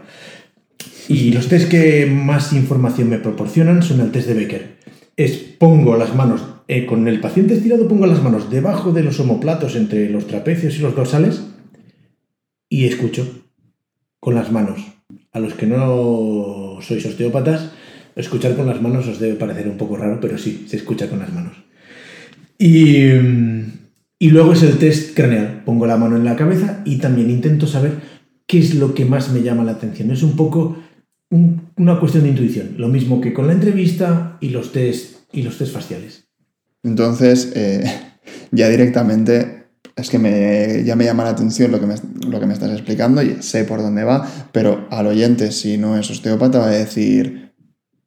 Y 1.08 1.32
los 1.32 1.48
test 1.48 1.68
que 1.68 2.06
más 2.06 2.52
información 2.52 3.08
me 3.08 3.18
proporcionan 3.18 3.82
son 3.82 4.00
el 4.00 4.10
test 4.10 4.28
de 4.28 4.34
Becker. 4.34 4.76
Es 5.16 5.32
pongo 5.32 5.96
las 5.96 6.14
manos 6.14 6.42
eh, 6.72 6.86
con 6.86 7.08
el 7.08 7.18
paciente 7.18 7.54
estirado 7.54 7.88
pongo 7.88 8.06
las 8.06 8.22
manos 8.22 8.48
debajo 8.48 8.92
de 8.92 9.02
los 9.02 9.18
omoplatos 9.18 9.74
entre 9.74 10.08
los 10.08 10.28
trapecios 10.28 10.76
y 10.76 10.78
los 10.78 10.94
dorsales 10.94 11.42
y 12.68 12.84
escucho 12.84 13.26
con 14.20 14.36
las 14.36 14.52
manos. 14.52 14.80
A 15.32 15.40
los 15.40 15.54
que 15.54 15.66
no 15.66 16.78
sois 16.80 17.04
osteópatas, 17.04 17.72
escuchar 18.14 18.54
con 18.54 18.68
las 18.68 18.80
manos 18.80 19.08
os 19.08 19.18
debe 19.18 19.34
parecer 19.34 19.66
un 19.66 19.78
poco 19.78 19.96
raro, 19.96 20.20
pero 20.20 20.38
sí, 20.38 20.66
se 20.68 20.76
escucha 20.76 21.10
con 21.10 21.18
las 21.18 21.32
manos. 21.32 21.56
Y, 22.56 23.02
y 24.20 24.30
luego 24.30 24.52
es 24.52 24.62
el 24.62 24.78
test 24.78 25.16
craneal. 25.16 25.62
Pongo 25.64 25.86
la 25.86 25.96
mano 25.96 26.14
en 26.14 26.24
la 26.24 26.36
cabeza 26.36 26.82
y 26.84 26.98
también 26.98 27.30
intento 27.30 27.66
saber 27.66 27.94
qué 28.46 28.60
es 28.60 28.76
lo 28.76 28.94
que 28.94 29.04
más 29.04 29.32
me 29.32 29.42
llama 29.42 29.64
la 29.64 29.72
atención. 29.72 30.12
Es 30.12 30.22
un 30.22 30.36
poco 30.36 30.76
un- 31.30 31.70
una 31.76 31.98
cuestión 32.00 32.24
de 32.24 32.30
intuición, 32.30 32.74
lo 32.76 32.88
mismo 32.88 33.20
que 33.20 33.32
con 33.32 33.46
la 33.46 33.52
entrevista 33.52 34.36
y 34.40 34.50
los 34.50 34.72
test, 34.72 35.16
y 35.32 35.42
los 35.42 35.58
test 35.58 35.72
faciales. 35.72 36.24
Entonces, 36.82 37.52
eh, 37.54 37.84
ya 38.52 38.68
directamente, 38.68 39.64
es 39.96 40.08
que 40.10 40.18
me, 40.18 40.82
ya 40.84 40.96
me 40.96 41.04
llama 41.04 41.24
la 41.24 41.30
atención 41.30 41.70
lo 41.70 41.80
que, 41.80 41.86
me, 41.86 41.94
lo 42.28 42.40
que 42.40 42.46
me 42.46 42.54
estás 42.54 42.70
explicando 42.72 43.22
y 43.22 43.42
sé 43.42 43.64
por 43.64 43.80
dónde 43.82 44.02
va, 44.04 44.26
pero 44.52 44.86
al 44.90 45.06
oyente, 45.06 45.52
si 45.52 45.76
no 45.78 45.96
es 45.98 46.10
osteópata, 46.10 46.58
va 46.58 46.66
a 46.66 46.70
decir, 46.70 47.52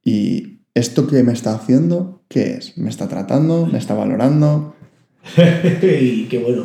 ¿y 0.04 0.60
esto 0.74 1.06
que 1.06 1.22
me 1.22 1.32
está 1.32 1.54
haciendo, 1.54 2.24
qué 2.28 2.54
es? 2.54 2.76
¿Me 2.76 2.90
está 2.90 3.08
tratando? 3.08 3.66
¿Me 3.66 3.78
está 3.78 3.94
valorando? 3.94 4.74
y 5.82 6.24
qué 6.24 6.38
bueno. 6.38 6.64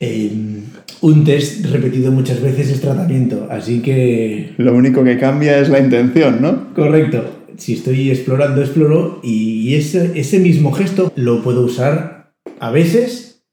Eh, 0.00 0.61
un 1.02 1.24
test 1.24 1.66
repetido 1.66 2.10
muchas 2.12 2.40
veces 2.40 2.70
es 2.70 2.80
tratamiento, 2.80 3.48
así 3.50 3.82
que 3.82 4.54
Lo 4.56 4.72
único 4.72 5.04
que 5.04 5.18
cambia 5.18 5.58
es 5.58 5.68
la 5.68 5.80
intención, 5.80 6.40
¿no? 6.40 6.72
Correcto. 6.74 7.24
Si 7.58 7.74
estoy 7.74 8.10
explorando, 8.10 8.62
exploro 8.62 9.20
y 9.22 9.74
ese, 9.74 10.18
ese 10.18 10.38
mismo 10.38 10.72
gesto 10.72 11.12
lo 11.16 11.42
puedo 11.42 11.62
usar 11.62 12.32
a 12.60 12.70
veces 12.70 13.44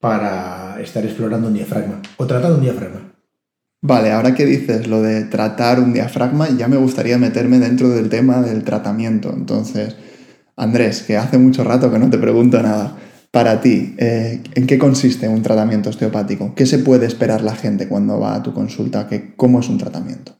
para 0.00 0.80
estar 0.82 1.04
explorando 1.04 1.48
un 1.48 1.54
diafragma 1.54 2.00
o 2.16 2.26
tratando 2.26 2.56
un 2.56 2.64
diafragma. 2.64 3.12
Vale, 3.82 4.10
ahora 4.10 4.34
que 4.34 4.46
dices 4.46 4.86
lo 4.86 5.02
de 5.02 5.24
tratar 5.24 5.78
un 5.80 5.92
diafragma, 5.92 6.48
ya 6.56 6.68
me 6.68 6.78
gustaría 6.78 7.18
meterme 7.18 7.58
dentro 7.58 7.90
del 7.90 8.08
tema 8.08 8.40
del 8.40 8.64
tratamiento. 8.64 9.30
Entonces, 9.30 9.94
Andrés, 10.56 11.02
que 11.02 11.18
hace 11.18 11.36
mucho 11.36 11.64
rato 11.64 11.92
que 11.92 11.98
no 11.98 12.08
te 12.08 12.16
pregunto 12.16 12.62
nada, 12.62 12.96
para 13.34 13.60
ti, 13.60 13.96
eh, 13.98 14.44
¿en 14.54 14.64
qué 14.68 14.78
consiste 14.78 15.26
un 15.28 15.42
tratamiento 15.42 15.90
osteopático? 15.90 16.54
¿Qué 16.54 16.66
se 16.66 16.78
puede 16.78 17.06
esperar 17.06 17.42
la 17.42 17.56
gente 17.56 17.88
cuando 17.88 18.20
va 18.20 18.36
a 18.36 18.42
tu 18.44 18.54
consulta? 18.54 19.08
¿Qué, 19.08 19.34
¿Cómo 19.34 19.58
es 19.58 19.68
un 19.68 19.76
tratamiento? 19.76 20.36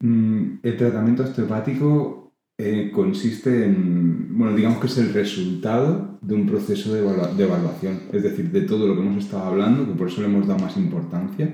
Mm, 0.00 0.60
El 0.62 0.76
tratamiento 0.78 1.24
osteopático 1.24 2.32
eh, 2.56 2.90
consiste 2.90 3.66
en, 3.66 4.38
bueno, 4.38 4.56
digamos 4.56 4.78
que 4.78 4.86
es 4.86 4.96
el 4.96 5.12
resultado 5.12 6.18
de 6.22 6.34
un 6.34 6.46
proceso 6.46 6.94
de, 6.94 7.02
de 7.02 7.44
evaluación, 7.44 8.00
es 8.10 8.22
decir, 8.22 8.50
de 8.50 8.62
todo 8.62 8.88
lo 8.88 8.94
que 8.94 9.02
hemos 9.02 9.22
estado 9.22 9.44
hablando, 9.44 9.86
que 9.86 9.92
por 9.92 10.08
eso 10.08 10.22
le 10.22 10.28
hemos 10.28 10.46
dado 10.46 10.60
más 10.60 10.78
importancia. 10.78 11.50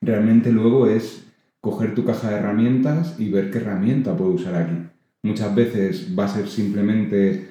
Realmente 0.00 0.52
luego 0.52 0.86
es 0.86 1.24
coger 1.60 1.96
tu 1.96 2.04
caja 2.04 2.30
de 2.30 2.36
herramientas 2.36 3.16
y 3.18 3.30
ver 3.30 3.50
qué 3.50 3.58
herramienta 3.58 4.16
puedo 4.16 4.30
usar 4.30 4.54
aquí. 4.54 4.76
Muchas 5.24 5.52
veces 5.56 6.16
va 6.16 6.26
a 6.26 6.28
ser 6.28 6.46
simplemente 6.46 7.49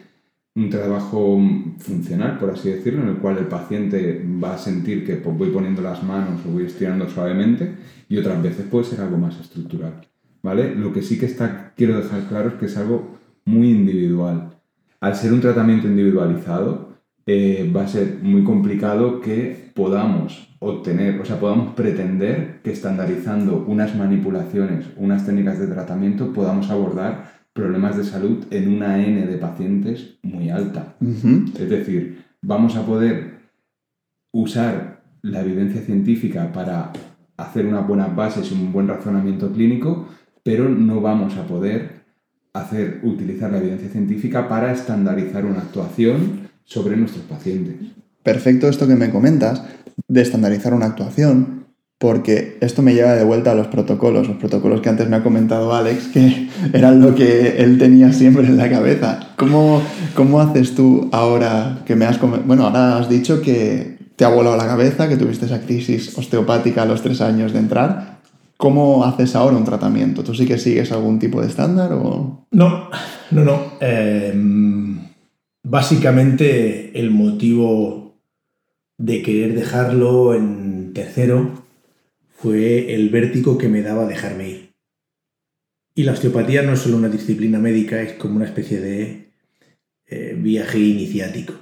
un 0.55 0.69
trabajo 0.69 1.39
funcional, 1.77 2.37
por 2.37 2.51
así 2.51 2.69
decirlo, 2.69 3.03
en 3.03 3.09
el 3.09 3.17
cual 3.17 3.37
el 3.37 3.47
paciente 3.47 4.25
va 4.43 4.55
a 4.55 4.57
sentir 4.57 5.05
que 5.05 5.15
pues, 5.15 5.37
voy 5.37 5.49
poniendo 5.49 5.81
las 5.81 6.03
manos 6.03 6.41
o 6.45 6.51
voy 6.51 6.65
estirando 6.65 7.07
suavemente 7.07 7.75
y 8.09 8.17
otras 8.17 8.41
veces 8.41 8.65
puede 8.65 8.85
ser 8.85 9.01
algo 9.01 9.17
más 9.17 9.39
estructural. 9.39 10.01
¿vale? 10.41 10.75
Lo 10.75 10.91
que 10.91 11.01
sí 11.01 11.17
que 11.17 11.25
está, 11.25 11.73
quiero 11.75 11.97
dejar 11.97 12.27
claro 12.27 12.49
es 12.49 12.55
que 12.55 12.65
es 12.65 12.77
algo 12.77 13.17
muy 13.45 13.69
individual. 13.69 14.57
Al 14.99 15.15
ser 15.15 15.33
un 15.33 15.41
tratamiento 15.41 15.87
individualizado, 15.87 16.89
eh, 17.25 17.71
va 17.75 17.83
a 17.83 17.87
ser 17.87 18.19
muy 18.21 18.43
complicado 18.43 19.21
que 19.21 19.71
podamos 19.75 20.49
obtener, 20.59 21.21
o 21.21 21.25
sea, 21.25 21.39
podamos 21.39 21.73
pretender 21.73 22.59
que 22.63 22.71
estandarizando 22.71 23.63
unas 23.67 23.95
manipulaciones, 23.95 24.87
unas 24.97 25.25
técnicas 25.25 25.59
de 25.59 25.67
tratamiento, 25.67 26.33
podamos 26.33 26.69
abordar 26.69 27.38
problemas 27.59 27.97
de 27.97 28.05
salud 28.05 28.45
en 28.51 28.73
una 28.73 29.03
N 29.05 29.27
de 29.27 29.37
pacientes 29.37 30.17
muy 30.23 30.49
alta. 30.49 30.95
Es 31.59 31.69
decir, 31.69 32.23
vamos 32.41 32.77
a 32.77 32.85
poder 32.85 33.39
usar 34.31 35.03
la 35.21 35.41
evidencia 35.41 35.81
científica 35.81 36.53
para 36.53 36.93
hacer 37.35 37.65
unas 37.65 37.85
buenas 37.85 38.15
bases 38.15 38.49
y 38.49 38.53
un 38.53 38.71
buen 38.71 38.87
razonamiento 38.87 39.51
clínico, 39.51 40.07
pero 40.41 40.69
no 40.69 41.01
vamos 41.01 41.35
a 41.35 41.45
poder 41.45 42.05
hacer, 42.53 43.01
utilizar 43.03 43.51
la 43.51 43.57
evidencia 43.57 43.89
científica 43.89 44.47
para 44.47 44.71
estandarizar 44.71 45.43
una 45.45 45.59
actuación 45.59 46.49
sobre 46.63 46.95
nuestros 46.95 47.25
pacientes. 47.25 47.75
Perfecto 48.23 48.69
esto 48.69 48.87
que 48.87 48.95
me 48.95 49.09
comentas 49.09 49.63
de 50.07 50.21
estandarizar 50.21 50.73
una 50.73 50.85
actuación, 50.85 51.58
porque 51.99 52.57
esto 52.61 52.81
me 52.81 52.93
lleva 52.93 53.13
de 53.13 53.25
vuelta 53.25 53.51
a 53.51 53.55
los 53.55 53.67
protocolos, 53.67 54.25
los 54.25 54.37
protocolos 54.37 54.79
que 54.79 54.87
antes 54.87 55.09
me 55.09 55.17
ha 55.17 55.23
comentado 55.23 55.75
Alex, 55.75 56.07
que 56.07 56.47
eran 56.73 57.01
lo 57.01 57.13
que 57.13 57.61
él 57.61 57.77
tenía 57.77 58.13
siempre 58.13 58.47
en 58.47 58.57
la 58.57 58.69
cabeza. 58.69 59.33
¿Cómo, 59.35 59.83
cómo 60.15 60.39
haces 60.39 60.73
tú 60.75 61.09
ahora 61.11 61.83
que 61.85 61.97
me 61.97 62.05
has... 62.05 62.19
Bueno, 62.45 62.65
ahora 62.65 62.97
has 62.97 63.09
dicho 63.09 63.41
que 63.41 63.97
te 64.15 64.23
ha 64.23 64.29
volado 64.29 64.55
la 64.55 64.65
cabeza, 64.65 65.09
que 65.09 65.17
tuviste 65.17 65.45
esa 65.45 65.61
crisis 65.61 66.17
osteopática 66.17 66.83
a 66.83 66.85
los 66.85 67.01
tres 67.01 67.19
años 67.19 67.51
de 67.51 67.59
entrar. 67.59 68.19
¿Cómo 68.55 69.03
haces 69.03 69.35
ahora 69.35 69.57
un 69.57 69.65
tratamiento? 69.65 70.23
¿Tú 70.23 70.33
sí 70.33 70.45
que 70.45 70.57
sigues 70.57 70.93
algún 70.93 71.19
tipo 71.19 71.41
de 71.41 71.47
estándar 71.47 71.91
o...? 71.93 72.45
No, 72.51 72.89
no, 73.31 73.43
no. 73.43 73.73
Eh, 73.81 74.33
básicamente 75.63 76.97
el 76.97 77.11
motivo 77.11 78.21
de 78.97 79.21
querer 79.21 79.53
dejarlo 79.53 80.33
en 80.33 80.93
tercero 80.93 81.68
fue 82.41 82.93
el 82.95 83.09
vértigo 83.09 83.57
que 83.57 83.67
me 83.69 83.81
daba 83.81 84.05
dejarme 84.07 84.49
ir. 84.49 84.69
Y 85.95 86.03
la 86.03 86.13
osteopatía 86.13 86.61
no 86.61 86.73
es 86.73 86.79
solo 86.79 86.97
una 86.97 87.09
disciplina 87.09 87.59
médica, 87.59 88.01
es 88.01 88.13
como 88.13 88.37
una 88.37 88.45
especie 88.45 88.79
de 88.79 89.31
eh, 90.07 90.35
viaje 90.37 90.79
iniciático. 90.79 91.53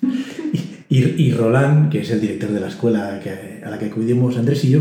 y, 0.88 0.98
y 1.04 1.32
Roland, 1.32 1.90
que 1.90 2.00
es 2.00 2.10
el 2.10 2.20
director 2.20 2.50
de 2.50 2.60
la 2.60 2.68
escuela 2.68 3.20
que- 3.22 3.62
a 3.64 3.70
la 3.70 3.78
que 3.78 3.86
acudimos 3.86 4.36
Andrés 4.38 4.64
y 4.64 4.70
yo, 4.70 4.80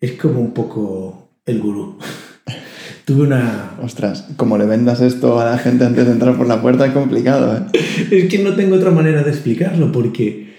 es 0.00 0.12
como 0.12 0.40
un 0.40 0.52
poco 0.52 1.30
el 1.46 1.60
gurú. 1.60 1.98
Tuve 3.04 3.22
una, 3.22 3.78
Ostras, 3.80 4.26
como 4.36 4.58
le 4.58 4.66
vendas 4.66 5.00
esto 5.00 5.40
a 5.40 5.44
la 5.44 5.58
gente 5.58 5.84
antes 5.84 6.04
de 6.06 6.12
entrar 6.12 6.36
por 6.36 6.46
la 6.46 6.60
puerta 6.60 6.86
es 6.86 6.92
complicado, 6.92 7.56
¿eh? 7.56 7.78
Es 8.10 8.28
que 8.28 8.38
no 8.42 8.54
tengo 8.54 8.76
otra 8.76 8.90
manera 8.90 9.22
de 9.22 9.30
explicarlo 9.30 9.92
porque 9.92 10.54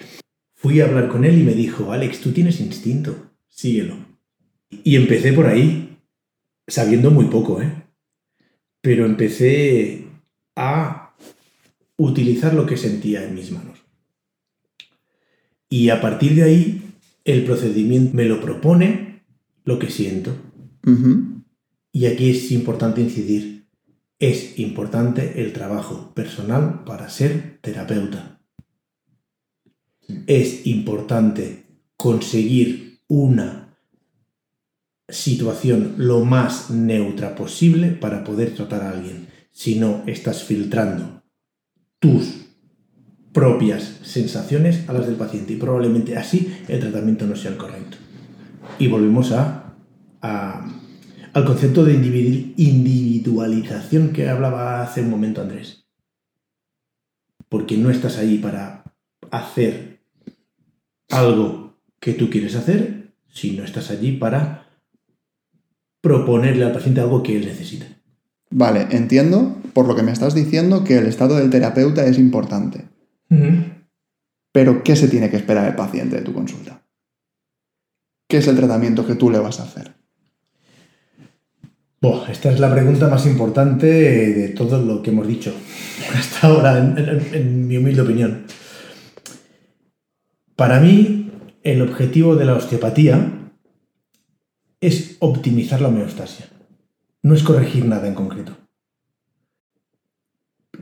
fui 0.55 0.79
a 0.81 0.85
hablar 0.85 1.09
con 1.09 1.25
él 1.25 1.39
y 1.39 1.43
me 1.43 1.53
dijo, 1.53 1.91
Alex, 1.91 2.21
tú 2.21 2.31
tienes 2.31 2.59
instinto, 2.59 3.28
síguelo. 3.59 3.97
Y 4.83 4.95
empecé 4.95 5.33
por 5.33 5.47
ahí, 5.47 5.97
sabiendo 6.67 7.11
muy 7.11 7.25
poco, 7.25 7.61
¿eh? 7.61 7.83
Pero 8.81 9.05
empecé 9.05 10.05
a 10.55 11.13
utilizar 11.97 12.53
lo 12.53 12.65
que 12.65 12.77
sentía 12.77 13.25
en 13.25 13.35
mis 13.35 13.51
manos. 13.51 13.79
Y 15.67 15.89
a 15.89 15.99
partir 15.99 16.35
de 16.35 16.43
ahí, 16.43 16.81
el 17.25 17.43
procedimiento 17.43 18.15
me 18.15 18.23
lo 18.23 18.39
propone 18.39 19.23
lo 19.65 19.77
que 19.77 19.89
siento. 19.89 20.33
Y 21.91 22.05
aquí 22.05 22.29
es 22.29 22.51
importante 22.51 23.01
incidir. 23.01 23.65
Es 24.19 24.57
importante 24.57 25.41
el 25.41 25.51
trabajo 25.51 26.13
personal 26.15 26.85
para 26.85 27.09
ser 27.09 27.59
terapeuta. 27.61 28.39
Es 30.27 30.65
importante 30.65 31.65
conseguir 31.97 32.88
una 33.09 33.77
situación 35.09 35.95
lo 35.97 36.23
más 36.23 36.69
neutra 36.69 37.35
posible 37.35 37.89
para 37.89 38.23
poder 38.23 38.55
tratar 38.55 38.83
a 38.83 38.91
alguien. 38.91 39.27
Si 39.51 39.79
no, 39.79 40.03
estás 40.05 40.43
filtrando 40.43 41.23
tus 41.99 42.45
propias 43.33 43.99
sensaciones 44.03 44.87
a 44.87 44.93
las 44.93 45.07
del 45.07 45.15
paciente 45.15 45.53
y 45.53 45.57
probablemente 45.57 46.17
así 46.17 46.55
el 46.67 46.79
tratamiento 46.79 47.25
no 47.25 47.35
sea 47.35 47.51
el 47.51 47.57
correcto. 47.57 47.97
Y 48.77 48.87
volvemos 48.87 49.31
a, 49.31 49.73
a 50.21 50.75
al 51.33 51.45
concepto 51.45 51.83
de 51.83 51.95
individu- 51.95 52.53
individualización 52.57 54.13
que 54.13 54.29
hablaba 54.29 54.81
hace 54.81 55.01
un 55.01 55.09
momento 55.09 55.41
Andrés. 55.41 55.87
Porque 57.49 57.77
no 57.77 57.89
estás 57.89 58.17
ahí 58.17 58.37
para 58.37 58.83
hacer 59.31 60.01
algo 61.09 61.79
que 61.99 62.13
tú 62.13 62.29
quieres 62.29 62.55
hacer, 62.55 62.98
sino 63.31 63.63
estás 63.63 63.89
allí 63.91 64.13
para 64.13 64.65
proponerle 66.01 66.65
al 66.65 66.71
paciente 66.71 67.01
algo 67.01 67.21
que 67.23 67.37
él 67.37 67.45
necesita. 67.45 67.85
Vale, 68.51 68.87
entiendo 68.91 69.57
por 69.73 69.87
lo 69.87 69.95
que 69.95 70.03
me 70.03 70.11
estás 70.11 70.33
diciendo 70.33 70.83
que 70.83 70.97
el 70.97 71.05
estado 71.05 71.35
del 71.37 71.49
terapeuta 71.49 72.05
es 72.05 72.17
importante. 72.17 72.85
Pero, 74.51 74.83
¿qué 74.83 74.95
se 74.95 75.07
tiene 75.07 75.29
que 75.29 75.37
esperar 75.37 75.67
el 75.67 75.75
paciente 75.75 76.15
de 76.15 76.23
tu 76.23 76.33
consulta? 76.33 76.83
¿Qué 78.27 78.37
es 78.37 78.47
el 78.47 78.55
tratamiento 78.55 79.05
que 79.05 79.15
tú 79.15 79.29
le 79.29 79.39
vas 79.39 79.59
a 79.59 79.63
hacer? 79.63 79.93
Esta 82.29 82.51
es 82.51 82.59
la 82.59 82.71
pregunta 82.71 83.07
más 83.09 83.25
importante 83.25 83.85
de 83.87 84.49
todo 84.49 84.81
lo 84.81 85.01
que 85.03 85.09
hemos 85.11 85.27
dicho 85.27 85.53
hasta 86.15 86.47
ahora, 86.47 86.77
en, 86.77 86.97
en- 86.97 87.29
en 87.33 87.67
mi 87.67 87.75
humilde 87.77 88.01
opinión. 88.01 88.45
Para 90.55 90.79
mí, 90.79 91.18
el 91.71 91.81
objetivo 91.81 92.35
de 92.35 92.45
la 92.45 92.55
osteopatía 92.55 93.51
es 94.81 95.17
optimizar 95.19 95.81
la 95.81 95.89
homeostasia. 95.89 96.47
No 97.21 97.33
es 97.33 97.43
corregir 97.43 97.85
nada 97.85 98.07
en 98.07 98.15
concreto. 98.15 98.57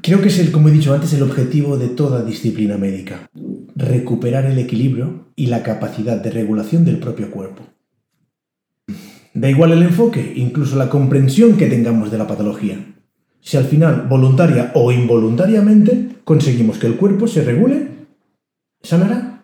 Creo 0.01 0.21
que 0.21 0.27
es, 0.27 0.39
el, 0.39 0.51
como 0.51 0.69
he 0.69 0.71
dicho 0.71 0.93
antes, 0.93 1.13
el 1.13 1.23
objetivo 1.23 1.77
de 1.77 1.89
toda 1.89 2.23
disciplina 2.23 2.77
médica. 2.77 3.29
Recuperar 3.75 4.45
el 4.45 4.59
equilibrio 4.59 5.31
y 5.35 5.47
la 5.47 5.63
capacidad 5.63 6.21
de 6.21 6.31
regulación 6.31 6.85
del 6.85 6.99
propio 6.99 7.31
cuerpo. 7.31 7.63
Da 9.33 9.49
igual 9.49 9.71
el 9.71 9.83
enfoque, 9.83 10.33
incluso 10.35 10.75
la 10.77 10.89
comprensión 10.89 11.57
que 11.57 11.67
tengamos 11.67 12.11
de 12.11 12.17
la 12.17 12.27
patología. 12.27 12.95
Si 13.41 13.57
al 13.57 13.65
final, 13.65 14.07
voluntaria 14.07 14.71
o 14.75 14.91
involuntariamente, 14.91 16.09
conseguimos 16.23 16.77
que 16.77 16.87
el 16.87 16.97
cuerpo 16.97 17.27
se 17.27 17.43
regule, 17.43 17.87
¿sanará? 18.81 19.36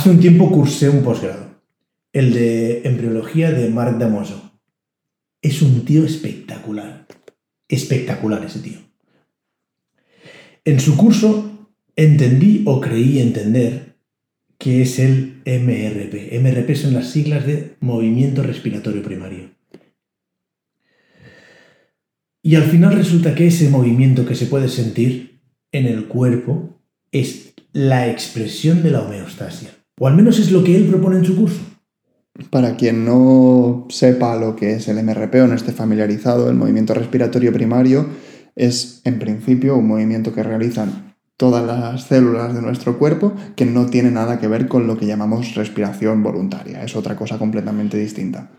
Hace 0.00 0.08
un 0.08 0.20
tiempo 0.20 0.50
cursé 0.50 0.88
un 0.88 1.02
posgrado, 1.02 1.60
el 2.14 2.32
de 2.32 2.88
embriología 2.88 3.50
de 3.50 3.68
Marc 3.68 3.98
Damoso. 3.98 4.58
Es 5.42 5.60
un 5.60 5.84
tío 5.84 6.06
espectacular. 6.06 7.06
Espectacular 7.68 8.42
ese 8.42 8.60
tío. 8.60 8.78
En 10.64 10.80
su 10.80 10.96
curso 10.96 11.68
entendí 11.96 12.62
o 12.64 12.80
creí 12.80 13.20
entender 13.20 13.98
que 14.56 14.80
es 14.80 14.98
el 14.98 15.42
MRP. 15.44 16.32
MRP 16.40 16.74
son 16.76 16.94
las 16.94 17.10
siglas 17.10 17.46
de 17.46 17.76
movimiento 17.80 18.42
respiratorio 18.42 19.02
primario. 19.02 19.50
Y 22.42 22.54
al 22.54 22.64
final 22.64 22.94
resulta 22.94 23.34
que 23.34 23.48
ese 23.48 23.68
movimiento 23.68 24.24
que 24.24 24.34
se 24.34 24.46
puede 24.46 24.70
sentir 24.70 25.42
en 25.72 25.84
el 25.84 26.06
cuerpo 26.06 26.80
es 27.12 27.52
la 27.74 28.10
expresión 28.10 28.82
de 28.82 28.92
la 28.92 29.02
homeostasia. 29.02 29.74
O 30.02 30.08
al 30.08 30.16
menos 30.16 30.38
es 30.38 30.50
lo 30.50 30.64
que 30.64 30.74
él 30.74 30.86
propone 30.86 31.18
en 31.18 31.26
su 31.26 31.36
curso. 31.36 31.60
Para 32.48 32.74
quien 32.76 33.04
no 33.04 33.86
sepa 33.90 34.34
lo 34.34 34.56
que 34.56 34.72
es 34.72 34.88
el 34.88 34.96
MRP 35.04 35.34
o 35.42 35.46
no 35.46 35.54
esté 35.54 35.72
familiarizado, 35.72 36.48
el 36.48 36.56
movimiento 36.56 36.94
respiratorio 36.94 37.52
primario 37.52 38.06
es 38.56 39.02
en 39.04 39.18
principio 39.18 39.76
un 39.76 39.86
movimiento 39.86 40.32
que 40.32 40.42
realizan 40.42 41.14
todas 41.36 41.66
las 41.66 42.04
células 42.04 42.54
de 42.54 42.62
nuestro 42.62 42.98
cuerpo 42.98 43.34
que 43.56 43.66
no 43.66 43.90
tiene 43.90 44.10
nada 44.10 44.40
que 44.40 44.48
ver 44.48 44.68
con 44.68 44.86
lo 44.86 44.96
que 44.96 45.04
llamamos 45.04 45.54
respiración 45.54 46.22
voluntaria. 46.22 46.82
Es 46.82 46.96
otra 46.96 47.14
cosa 47.14 47.36
completamente 47.36 47.98
distinta. 47.98 48.50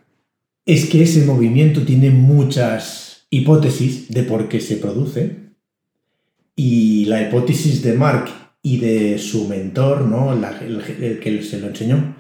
Es 0.67 0.86
que 0.86 1.01
ese 1.01 1.25
movimiento 1.25 1.81
tiene 1.81 2.12
muchas 2.12 3.25
hipótesis 3.31 4.10
de 4.10 4.21
por 4.21 4.48
qué 4.48 4.62
se 4.62 4.75
produce. 4.75 5.38
Y 6.55 7.05
la 7.05 7.27
hipótesis 7.27 7.81
de 7.81 7.93
Mark 7.93 8.29
y 8.61 8.77
de 8.77 9.17
su 9.17 9.47
mentor, 9.47 10.03
¿no? 10.03 10.33
el, 10.33 11.19
que 11.19 11.41
se 11.43 11.59
lo 11.59 11.67
enseñó, 11.67 12.15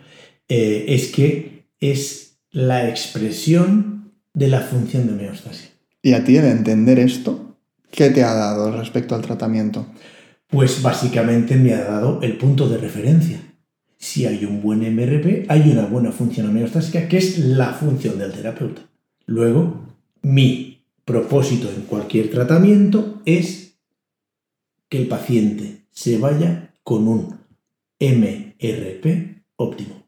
eh, 0.47 0.85
es 0.87 1.11
que 1.11 1.65
es 1.79 2.39
la 2.51 2.89
expresión 2.89 4.11
de 4.33 4.47
la 4.47 4.61
función 4.61 5.07
de 5.07 5.13
homeostasia. 5.13 5.69
¿Y 6.01 6.13
a 6.13 6.23
ti 6.23 6.37
el 6.37 6.45
entender 6.45 6.99
esto, 6.99 7.57
qué 7.91 8.09
te 8.09 8.23
ha 8.23 8.33
dado 8.33 8.75
respecto 8.75 9.13
al 9.13 9.21
tratamiento? 9.21 9.87
Pues 10.47 10.81
básicamente 10.81 11.55
me 11.55 11.73
ha 11.73 11.83
dado 11.83 12.21
el 12.21 12.37
punto 12.37 12.67
de 12.67 12.77
referencia. 12.77 13.39
Si 13.97 14.25
hay 14.25 14.43
un 14.45 14.61
buen 14.61 14.79
MRP, 14.79 15.45
hay 15.47 15.69
una 15.69 15.85
buena 15.85 16.11
función 16.11 16.49
homeostásica, 16.49 17.07
que 17.07 17.17
es 17.17 17.37
la 17.37 17.71
función 17.73 18.17
del 18.17 18.33
terapeuta. 18.33 18.81
Luego, 19.27 19.85
mi 20.23 20.83
propósito 21.05 21.69
en 21.69 21.83
cualquier 21.83 22.31
tratamiento 22.31 23.21
es 23.25 23.75
que 24.89 24.97
el 24.97 25.07
paciente 25.07 25.80
se 25.91 26.17
vaya 26.17 26.73
con 26.83 27.07
un 27.07 27.39
MRP 27.99 29.43
óptimo, 29.55 30.03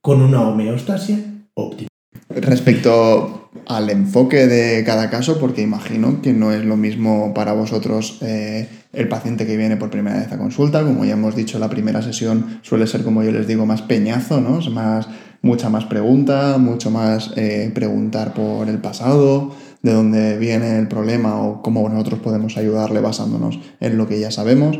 con 0.00 0.22
una 0.22 0.46
homeostasia 0.46 1.18
óptima. 1.54 1.88
Respecto 2.28 3.50
al 3.66 3.90
enfoque 3.90 4.46
de 4.46 4.84
cada 4.84 5.10
caso, 5.10 5.38
porque 5.38 5.62
imagino 5.62 6.20
que 6.22 6.32
no 6.32 6.52
es 6.52 6.64
lo 6.64 6.76
mismo 6.76 7.32
para 7.34 7.52
vosotros 7.52 8.18
eh, 8.22 8.68
el 8.92 9.08
paciente 9.08 9.46
que 9.46 9.56
viene 9.56 9.76
por 9.76 9.90
primera 9.90 10.18
vez 10.18 10.30
a 10.32 10.38
consulta, 10.38 10.82
como 10.82 11.04
ya 11.04 11.14
hemos 11.14 11.34
dicho, 11.34 11.58
la 11.58 11.68
primera 11.68 12.02
sesión 12.02 12.60
suele 12.62 12.86
ser, 12.86 13.02
como 13.02 13.22
yo 13.22 13.32
les 13.32 13.46
digo, 13.46 13.66
más 13.66 13.82
peñazo, 13.82 14.40
¿no? 14.40 14.60
Es 14.60 14.70
más, 14.70 15.08
mucha 15.42 15.68
más 15.68 15.84
pregunta, 15.86 16.58
mucho 16.58 16.90
más 16.90 17.32
eh, 17.36 17.70
preguntar 17.74 18.34
por 18.34 18.68
el 18.68 18.78
pasado, 18.78 19.54
de 19.82 19.92
dónde 19.92 20.38
viene 20.38 20.78
el 20.78 20.88
problema 20.88 21.40
o 21.40 21.62
cómo 21.62 21.88
nosotros 21.88 22.20
podemos 22.20 22.56
ayudarle 22.56 23.00
basándonos 23.00 23.58
en 23.80 23.96
lo 23.96 24.08
que 24.08 24.18
ya 24.20 24.30
sabemos. 24.30 24.78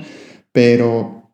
Pero 0.56 1.32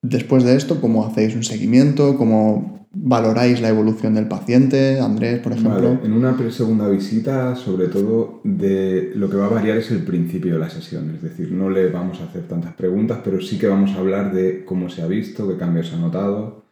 después 0.00 0.42
de 0.42 0.56
esto, 0.56 0.80
¿cómo 0.80 1.04
hacéis 1.04 1.34
un 1.34 1.44
seguimiento? 1.44 2.16
¿Cómo 2.16 2.88
valoráis 2.90 3.60
la 3.60 3.68
evolución 3.68 4.14
del 4.14 4.28
paciente? 4.28 4.98
Andrés, 4.98 5.40
por 5.40 5.52
ejemplo. 5.52 6.00
En 6.02 6.14
una 6.14 6.34
segunda 6.50 6.88
visita, 6.88 7.54
sobre 7.54 7.88
todo, 7.88 8.40
de 8.44 9.12
lo 9.14 9.28
que 9.28 9.36
va 9.36 9.44
a 9.44 9.50
variar 9.50 9.76
es 9.76 9.90
el 9.90 10.04
principio 10.04 10.54
de 10.54 10.60
la 10.60 10.70
sesión. 10.70 11.14
Es 11.14 11.20
decir, 11.20 11.52
no 11.52 11.68
le 11.68 11.90
vamos 11.90 12.22
a 12.22 12.24
hacer 12.24 12.48
tantas 12.48 12.72
preguntas, 12.72 13.18
pero 13.22 13.42
sí 13.42 13.58
que 13.58 13.66
vamos 13.66 13.90
a 13.90 13.98
hablar 13.98 14.32
de 14.32 14.64
cómo 14.64 14.88
se 14.88 15.02
ha 15.02 15.06
visto, 15.06 15.46
qué 15.46 15.58
cambios 15.58 15.92
ha 15.92 15.98
notado, 15.98 16.64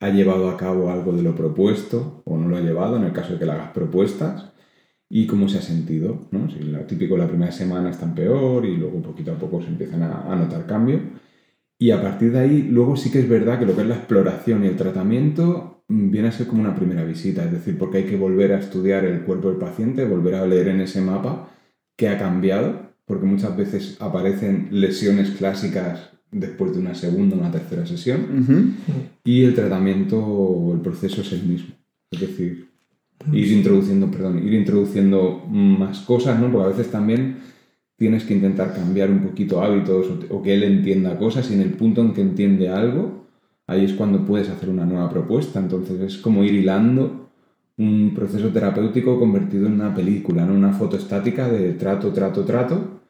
ha 0.00 0.10
llevado 0.10 0.50
a 0.50 0.58
cabo 0.58 0.90
algo 0.90 1.12
de 1.12 1.22
lo 1.22 1.34
propuesto 1.34 2.20
o 2.26 2.36
no 2.36 2.46
lo 2.46 2.58
ha 2.58 2.60
llevado, 2.60 2.98
en 2.98 3.04
el 3.04 3.12
caso 3.14 3.32
de 3.32 3.38
que 3.38 3.46
le 3.46 3.52
hagas 3.52 3.70
propuestas 3.70 4.52
y 5.14 5.26
cómo 5.26 5.46
se 5.46 5.58
ha 5.58 5.62
sentido. 5.62 6.26
¿no? 6.30 6.48
Si 6.50 6.58
lo 6.58 6.80
típico 6.86 7.18
la 7.18 7.28
primera 7.28 7.52
semana 7.52 7.90
están 7.90 8.14
peor 8.14 8.64
y 8.64 8.78
luego 8.78 9.02
poquito 9.02 9.32
a 9.32 9.38
poco 9.38 9.60
se 9.60 9.68
empiezan 9.68 10.02
a, 10.02 10.34
notar 10.34 10.64
cambio. 10.64 11.00
Y 11.82 11.90
a 11.90 12.00
partir 12.00 12.30
de 12.30 12.38
ahí, 12.38 12.68
luego 12.70 12.96
sí 12.96 13.10
que 13.10 13.18
es 13.18 13.28
verdad 13.28 13.58
que 13.58 13.66
lo 13.66 13.74
que 13.74 13.82
es 13.82 13.88
la 13.88 13.96
exploración 13.96 14.62
y 14.62 14.68
el 14.68 14.76
tratamiento 14.76 15.82
mm, 15.88 16.10
viene 16.12 16.28
a 16.28 16.30
ser 16.30 16.46
como 16.46 16.60
una 16.60 16.76
primera 16.76 17.02
visita, 17.02 17.44
es 17.44 17.50
decir, 17.50 17.76
porque 17.76 17.98
hay 17.98 18.04
que 18.04 18.16
volver 18.16 18.52
a 18.52 18.60
estudiar 18.60 19.04
el 19.04 19.22
cuerpo 19.22 19.48
del 19.48 19.58
paciente, 19.58 20.04
volver 20.04 20.36
a 20.36 20.46
leer 20.46 20.68
en 20.68 20.80
ese 20.80 21.00
mapa 21.00 21.50
qué 21.96 22.08
ha 22.08 22.18
cambiado, 22.18 22.92
porque 23.04 23.26
muchas 23.26 23.56
veces 23.56 23.96
aparecen 23.98 24.68
lesiones 24.70 25.30
clásicas 25.30 26.10
después 26.30 26.72
de 26.72 26.78
una 26.78 26.94
segunda 26.94 27.34
o 27.34 27.40
una 27.40 27.50
tercera 27.50 27.84
sesión, 27.84 28.76
y 29.24 29.42
el 29.42 29.52
tratamiento, 29.56 30.70
el 30.72 30.82
proceso 30.82 31.22
es 31.22 31.32
el 31.32 31.42
mismo. 31.42 31.74
Es 32.12 32.20
decir, 32.20 32.68
ir 33.32 33.50
introduciendo, 33.50 34.08
perdón, 34.08 34.38
ir 34.46 34.54
introduciendo 34.54 35.44
más 35.50 35.98
cosas, 36.02 36.38
¿no? 36.38 36.48
Porque 36.52 36.64
a 36.64 36.76
veces 36.76 36.92
también 36.92 37.38
tienes 38.02 38.24
que 38.24 38.34
intentar 38.34 38.74
cambiar 38.74 39.12
un 39.12 39.20
poquito 39.20 39.62
hábitos 39.62 40.08
o, 40.28 40.42
que 40.42 40.54
él 40.54 40.64
entienda 40.64 41.16
cosas 41.16 41.48
y 41.48 41.54
en 41.54 41.60
el 41.60 41.70
punto 41.74 42.00
en 42.00 42.12
que 42.12 42.20
entiende 42.20 42.68
algo, 42.68 43.28
ahí 43.68 43.84
es 43.84 43.92
cuando 43.92 44.26
puedes 44.26 44.48
hacer 44.48 44.70
una 44.70 44.84
nueva 44.84 45.08
propuesta. 45.08 45.60
Entonces 45.60 46.00
es 46.00 46.16
como 46.16 46.42
ir 46.42 46.52
hilando 46.52 47.30
un 47.78 48.12
proceso 48.12 48.48
terapéutico 48.48 49.20
convertido 49.20 49.68
en 49.68 49.74
una 49.74 49.94
película, 49.94 50.44
¿no? 50.44 50.52
Una 50.52 50.72
foto 50.72 50.96
estática 50.96 51.48
de 51.48 51.74
trato, 51.74 52.12
trato, 52.12 52.44
trato. 52.44 53.02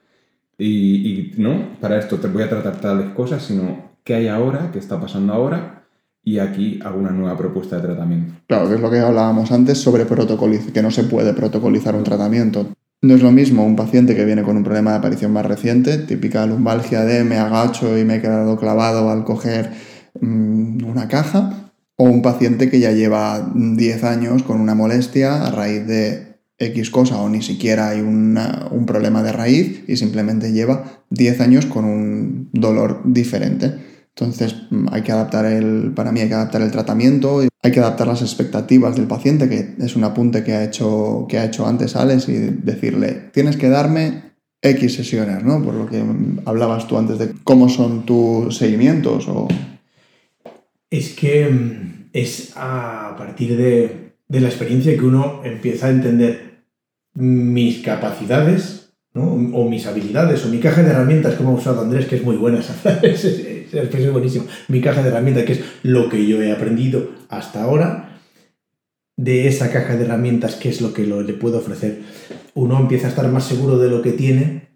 Y, 0.59 1.33
no, 1.38 1.78
para 1.81 1.98
esto 1.98 2.18
te 2.18 2.28
voy 2.28 2.42
a 2.42 2.50
tratar 2.50 2.78
tales 2.78 3.14
cosas, 3.14 3.42
sino 3.42 3.92
qué 4.05 4.12
hay 4.12 4.28
ahora, 4.28 4.68
qué 4.72 4.78
está 4.78 5.00
pasando 5.00 5.33
ahora 5.33 5.87
y 6.22 6.38
aquí 6.38 6.81
hago 6.85 6.98
una 6.98 7.12
nueva 7.12 7.38
propuesta 7.38 7.76
de 7.76 7.83
tratamiento. 7.83 8.35
Claro, 8.46 8.68
que 8.68 8.74
es 8.74 8.81
lo 8.83 8.90
que 8.90 8.98
hablábamos 8.98 9.50
antes 9.52 9.78
sobre 9.78 10.05
protocolizar, 10.05 10.70
que 10.70 10.83
no 10.83 10.90
se 10.90 11.05
puede 11.05 11.33
protocolizar 11.33 11.96
un 11.96 12.05
tratamiento. 12.05 12.66
No 13.04 13.16
es 13.16 13.22
lo 13.22 13.32
mismo 13.32 13.66
un 13.66 13.74
paciente 13.74 14.14
que 14.14 14.24
viene 14.24 14.44
con 14.44 14.56
un 14.56 14.62
problema 14.62 14.92
de 14.92 14.98
aparición 14.98 15.32
más 15.32 15.44
reciente, 15.44 15.98
típica 15.98 16.46
lumbalgia 16.46 17.04
de 17.04 17.24
me 17.24 17.36
agacho 17.36 17.98
y 17.98 18.04
me 18.04 18.16
he 18.16 18.20
quedado 18.20 18.56
clavado 18.56 19.10
al 19.10 19.24
coger 19.24 19.72
mm, 20.20 20.84
una 20.84 21.08
caja, 21.08 21.72
o 21.96 22.04
un 22.04 22.22
paciente 22.22 22.70
que 22.70 22.78
ya 22.78 22.92
lleva 22.92 23.50
10 23.54 24.04
años 24.04 24.44
con 24.44 24.60
una 24.60 24.76
molestia 24.76 25.44
a 25.44 25.50
raíz 25.50 25.84
de 25.84 26.38
X 26.58 26.90
cosa 26.90 27.20
o 27.20 27.28
ni 27.28 27.42
siquiera 27.42 27.88
hay 27.88 28.00
un 28.00 28.84
problema 28.86 29.24
de 29.24 29.32
raíz 29.32 29.82
y 29.88 29.96
simplemente 29.96 30.52
lleva 30.52 31.02
10 31.10 31.40
años 31.40 31.66
con 31.66 31.84
un 31.84 32.50
dolor 32.52 33.02
diferente. 33.04 33.91
Entonces 34.16 34.55
mm, 34.70 34.88
hay 34.92 35.03
que 35.03 35.12
adaptar 35.12 35.46
el, 35.46 35.92
para 35.94 36.12
mí 36.12 36.20
hay 36.20 36.29
que 36.29 36.35
adaptar 36.35 36.62
el 36.62 36.70
tratamiento, 36.70 37.40
hay 37.62 37.72
que 37.72 37.81
adaptar 37.81 38.07
las 38.07 38.22
expectativas 38.22 38.96
del 38.96 39.07
paciente, 39.07 39.48
que 39.48 39.75
es 39.83 39.96
un 39.96 40.05
apunte 40.05 40.44
que 40.44 40.53
ha 40.53 40.64
hecho, 40.64 41.27
que 41.29 41.38
ha 41.38 41.44
hecho 41.44 41.66
antes 41.66 41.96
Alex, 41.96 42.29
y 42.29 42.35
decirle, 42.35 43.31
tienes 43.33 43.57
que 43.57 43.68
darme 43.68 44.33
X 44.61 44.94
sesiones, 44.94 45.42
¿no? 45.42 45.62
Por 45.62 45.75
lo 45.75 45.87
que 45.87 46.03
hablabas 46.44 46.87
tú 46.87 46.98
antes 46.98 47.18
de 47.18 47.33
cómo 47.44 47.68
son 47.68 48.05
tus 48.05 48.57
seguimientos 48.57 49.29
o... 49.29 49.48
Es 50.90 51.14
que 51.14 51.48
mm, 51.48 52.11
es 52.12 52.53
a 52.57 53.14
partir 53.16 53.57
de, 53.57 54.14
de 54.29 54.40
la 54.40 54.48
experiencia 54.48 54.94
que 54.94 55.05
uno 55.05 55.40
empieza 55.44 55.87
a 55.87 55.90
entender 55.90 56.64
mis 57.14 57.81
capacidades 57.81 58.83
o 59.14 59.68
mis 59.68 59.87
habilidades, 59.87 60.44
o 60.46 60.48
mi 60.48 60.59
caja 60.59 60.83
de 60.83 60.90
herramientas, 60.90 61.35
como 61.35 61.51
ha 61.51 61.55
usado 61.55 61.83
Andrés, 61.83 62.07
que 62.07 62.16
es 62.16 62.25
muy 62.25 62.37
buena 62.37 62.61
esa 62.61 62.75
es 63.72 64.12
buenísimo. 64.12 64.46
Mi 64.68 64.80
caja 64.80 65.02
de 65.02 65.08
herramientas, 65.08 65.44
que 65.44 65.52
es 65.52 65.64
lo 65.82 66.08
que 66.08 66.26
yo 66.26 66.42
he 66.42 66.52
aprendido 66.52 67.11
hasta 67.28 67.62
ahora, 67.62 68.20
de 69.16 69.48
esa 69.48 69.72
caja 69.72 69.96
de 69.96 70.04
herramientas, 70.04 70.56
que 70.56 70.68
es 70.68 70.80
lo 70.80 70.92
que 70.92 71.06
le 71.06 71.35
puedo 71.35 71.58
ofrecer. 71.58 72.02
Uno 72.54 72.78
empieza 72.78 73.06
a 73.06 73.11
estar 73.11 73.28
más 73.28 73.44
seguro 73.44 73.78
de 73.78 73.90
lo 73.90 74.02
que 74.02 74.12
tiene 74.12 74.68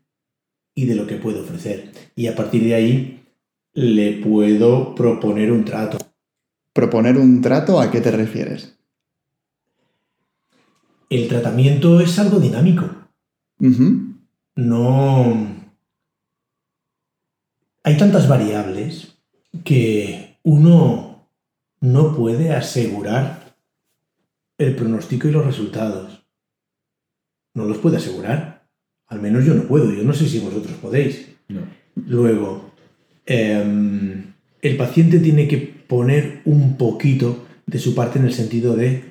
y 0.75 0.87
de 0.87 0.95
lo 0.95 1.07
que 1.07 1.17
puede 1.17 1.41
ofrecer. 1.41 1.93
Y 2.15 2.27
a 2.27 2.35
partir 2.35 2.65
de 2.65 2.75
ahí 2.75 3.23
le 3.75 4.13
puedo 4.15 4.95
proponer 4.95 5.53
un 5.53 5.65
trato. 5.65 5.99
¿Proponer 6.73 7.17
un 7.17 7.41
trato 7.41 7.81
a 7.81 7.91
qué 7.91 8.01
te 8.01 8.11
refieres? 8.11 8.77
el 11.09 11.29
tratamiento 11.29 12.01
es 12.01 12.19
algo 12.19 12.41
dinámico. 12.41 12.89
No. 14.57 15.56
Hay 17.87 17.97
tantas 17.97 18.29
variables 18.29 19.17
que 19.63 20.39
uno 20.43 21.31
no 21.81 22.17
puede 22.17 22.53
asegurar 22.53 23.57
el 24.59 24.75
pronóstico 24.75 25.29
y 25.29 25.31
los 25.31 25.47
resultados. 25.47 26.27
No 27.55 27.65
los 27.65 27.79
puede 27.79 27.99
asegurar. 27.99 28.67
Al 29.07 29.23
menos 29.23 29.45
yo 29.45 29.55
no 29.55 29.69
puedo. 29.69 29.93
Yo 29.93 30.03
no 30.03 30.15
sé 30.15 30.27
si 30.27 30.41
vosotros 30.41 30.77
podéis. 30.83 31.29
No. 31.47 31.61
Luego, 31.95 32.73
em, 33.25 34.33
el 34.63 34.77
paciente 34.77 35.21
tiene 35.21 35.47
que 35.47 35.59
poner 35.59 36.41
un 36.45 36.77
poquito 36.77 37.47
de 37.67 37.79
su 37.79 37.95
parte 37.95 38.19
en 38.19 38.25
el 38.25 38.33
sentido 38.33 38.75
de 38.75 39.05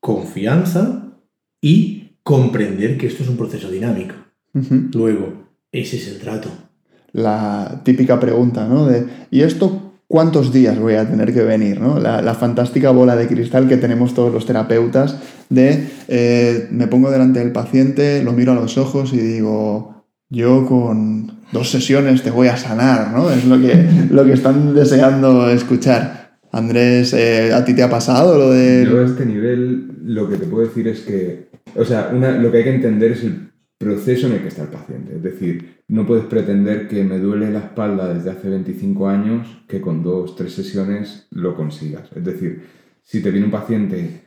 confianza 0.00 1.12
y 1.60 2.12
comprender 2.22 2.96
que 2.96 3.06
esto 3.06 3.22
es 3.22 3.28
un 3.28 3.36
proceso 3.36 3.70
dinámico. 3.70 4.14
Luego, 4.54 5.46
ese 5.72 5.98
es 5.98 6.08
el 6.08 6.18
trato. 6.18 6.69
La 7.12 7.80
típica 7.84 8.20
pregunta, 8.20 8.66
¿no? 8.66 8.86
De, 8.86 9.04
¿y 9.30 9.40
esto 9.42 9.94
cuántos 10.06 10.52
días 10.52 10.78
voy 10.78 10.94
a 10.94 11.08
tener 11.08 11.32
que 11.32 11.42
venir? 11.42 11.80
¿no? 11.80 11.98
La, 11.98 12.34
fantástica 12.34 12.90
bola 12.90 13.16
de 13.16 13.26
cristal 13.26 13.68
que 13.68 13.76
tenemos 13.76 14.14
todos 14.14 14.32
los 14.32 14.46
terapeutas 14.46 15.16
de 15.48 15.88
eh, 16.08 16.68
me 16.70 16.86
pongo 16.86 17.10
delante 17.10 17.40
del 17.40 17.52
paciente, 17.52 18.22
lo 18.22 18.32
miro 18.32 18.52
a 18.52 18.56
los 18.56 18.78
ojos 18.78 19.12
y 19.12 19.18
digo, 19.18 20.04
yo 20.28 20.66
con 20.66 21.40
dos 21.52 21.70
sesiones 21.70 22.22
te 22.22 22.30
voy 22.30 22.48
a 22.48 22.56
sanar, 22.56 23.12
¿no? 23.12 23.30
Es 23.30 23.44
lo 23.44 23.60
que, 23.60 23.86
lo 24.10 24.24
que 24.24 24.32
están 24.32 24.74
deseando 24.74 25.50
escuchar. 25.50 26.38
Andrés, 26.52 27.12
eh, 27.12 27.52
¿a 27.52 27.64
ti 27.64 27.74
te 27.74 27.82
ha 27.82 27.90
pasado 27.90 28.36
lo 28.36 28.50
de...? 28.50 28.84
Yo 28.88 29.00
a 29.00 29.04
este 29.06 29.24
nivel 29.26 29.92
lo 30.04 30.28
que 30.28 30.36
te 30.36 30.46
puedo 30.46 30.66
decir 30.66 30.88
es 30.88 31.00
que, 31.00 31.48
o 31.76 31.84
sea, 31.84 32.10
una- 32.12 32.32
lo 32.38 32.50
que 32.50 32.58
hay 32.58 32.64
que 32.64 32.74
entender 32.74 33.12
es 33.12 33.22
el 33.22 33.50
proceso 33.78 34.26
en 34.26 34.34
el 34.34 34.42
que 34.42 34.48
está 34.48 34.62
el 34.62 34.68
paciente. 34.68 35.14
Es 35.16 35.22
decir, 35.22 35.79
no 35.90 36.06
puedes 36.06 36.24
pretender 36.26 36.86
que 36.86 37.02
me 37.02 37.18
duele 37.18 37.50
la 37.50 37.58
espalda 37.58 38.14
desde 38.14 38.30
hace 38.30 38.48
25 38.48 39.08
años 39.08 39.48
que 39.66 39.80
con 39.80 40.04
dos, 40.04 40.36
tres 40.36 40.54
sesiones 40.54 41.26
lo 41.30 41.56
consigas. 41.56 42.08
Es 42.14 42.24
decir, 42.24 42.62
si 43.02 43.20
te 43.20 43.32
viene 43.32 43.46
un 43.46 43.50
paciente 43.50 44.20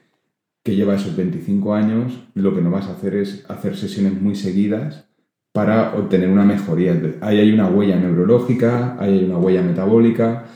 que 0.61 0.75
lleva 0.75 0.95
esos 0.95 1.15
25 1.15 1.73
años, 1.73 2.27
lo 2.33 2.53
que 2.53 2.61
no 2.61 2.69
vas 2.69 2.87
a 2.87 2.93
hacer 2.93 3.15
es 3.15 3.45
hacer 3.49 3.77
sesiones 3.77 4.21
muy 4.21 4.35
seguidas 4.35 5.05
para 5.53 5.95
obtener 5.95 6.27
una 6.27 6.43
mejoría. 6.43 7.01
Ahí 7.21 7.39
hay 7.39 7.53
una 7.53 7.69
huella 7.69 7.95
neurológica, 7.95 8.97
ahí 8.99 9.19
hay 9.19 9.23
una 9.23 9.37
huella 9.37 9.61
metabólica 9.61 10.47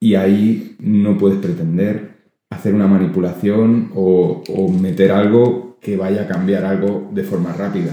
y 0.00 0.14
ahí 0.14 0.76
no 0.78 1.18
puedes 1.18 1.38
pretender 1.38 2.16
hacer 2.48 2.74
una 2.74 2.86
manipulación 2.86 3.90
o, 3.94 4.42
o 4.48 4.72
meter 4.72 5.12
algo 5.12 5.76
que 5.82 5.98
vaya 5.98 6.22
a 6.22 6.26
cambiar 6.26 6.64
algo 6.64 7.10
de 7.12 7.24
forma 7.24 7.52
rápida, 7.52 7.92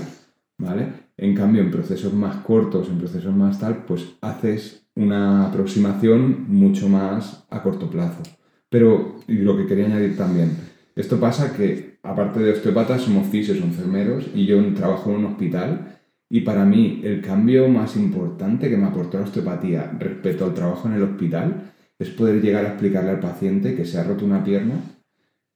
¿vale? 0.58 1.03
En 1.17 1.36
cambio, 1.36 1.62
en 1.62 1.71
procesos 1.71 2.13
más 2.13 2.38
cortos, 2.38 2.89
en 2.89 2.97
procesos 2.97 3.36
más 3.36 3.60
tal, 3.60 3.86
pues 3.86 4.15
haces 4.21 4.88
una 4.95 5.47
aproximación 5.47 6.45
mucho 6.47 6.89
más 6.89 7.45
a 7.49 7.62
corto 7.62 7.89
plazo. 7.89 8.23
Pero, 8.69 9.19
y 9.28 9.36
lo 9.36 9.56
que 9.56 9.67
quería 9.67 9.86
añadir 9.86 10.17
también, 10.17 10.58
esto 10.95 11.19
pasa 11.19 11.56
que, 11.56 11.99
aparte 12.04 12.39
de 12.39 12.54
osteopatas, 12.54 13.04
somos 13.04 13.28
fisios 13.28 13.58
enfermeros 13.60 14.28
y 14.34 14.45
yo 14.45 14.62
trabajo 14.73 15.12
en 15.12 15.17
un 15.17 15.26
hospital 15.26 15.99
y 16.30 16.41
para 16.41 16.65
mí 16.65 17.02
el 17.04 17.21
cambio 17.21 17.67
más 17.67 17.95
importante 17.95 18.69
que 18.69 18.78
me 18.78 18.88
aportó 18.88 19.19
la 19.19 19.26
osteopatía 19.26 19.95
respecto 19.99 20.45
al 20.45 20.56
trabajo 20.56 20.88
en 20.88 20.95
el 20.95 21.04
hospital 21.04 21.73
es 21.99 22.10
poder 22.10 22.41
llegar 22.41 22.65
a 22.65 22.69
explicarle 22.69 23.12
al 23.12 23.19
paciente 23.19 23.76
que 23.76 23.86
se 23.86 23.99
ha 23.99 24.04
roto 24.04 24.26
una 24.26 24.43
pierna, 24.43 24.82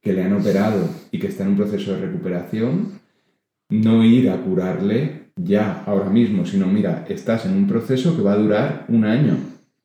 que 0.00 0.12
le 0.12 0.22
han 0.22 0.34
operado 0.34 0.88
y 1.10 1.18
que 1.18 1.26
está 1.26 1.42
en 1.42 1.50
un 1.50 1.56
proceso 1.56 1.92
de 1.92 2.06
recuperación, 2.06 3.00
no 3.70 4.04
ir 4.04 4.30
a 4.30 4.40
curarle 4.40 5.27
ya, 5.44 5.82
ahora 5.86 6.10
mismo, 6.10 6.44
sino 6.44 6.66
mira, 6.66 7.04
estás 7.08 7.46
en 7.46 7.52
un 7.52 7.66
proceso 7.66 8.16
que 8.16 8.22
va 8.22 8.32
a 8.32 8.38
durar 8.38 8.84
un 8.88 9.04
año, 9.04 9.36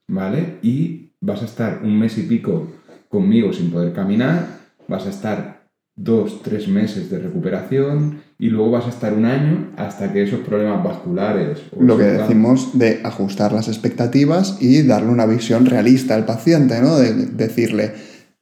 ¿vale? 0.08 0.58
Y 0.62 1.12
vas 1.22 1.42
a 1.42 1.46
estar 1.46 1.82
un 1.84 1.98
mes 1.98 2.18
y 2.18 2.24
pico 2.24 2.72
conmigo 3.10 3.54
sin 3.54 3.72
poder 3.72 3.94
caminar, 3.94 4.48
vas 4.88 5.06
a 5.06 5.10
estar 5.10 5.64
dos, 5.96 6.42
tres 6.42 6.68
meses 6.68 7.10
de 7.10 7.20
recuperación 7.20 8.22
y 8.40 8.50
luego 8.50 8.72
vas 8.72 8.88
a 8.88 8.90
estar 8.90 9.14
un 9.14 9.26
año 9.26 9.70
hasta 9.78 10.12
que 10.12 10.24
esos 10.24 10.40
problemas 10.40 10.84
vasculares... 10.84 11.60
o 11.78 11.84
lo 11.84 11.98
que 11.98 12.04
decimos 12.04 12.78
de 12.78 13.02
ajustar 13.04 13.54
las 13.54 13.68
expectativas 13.68 14.58
y 14.60 14.82
darle 14.82 15.10
una 15.10 15.28
visión 15.28 15.66
realista 15.66 16.16
al 16.16 16.26
paciente, 16.26 16.82
¿no? 16.82 16.98
De 16.98 17.14
decirle, 17.28 17.94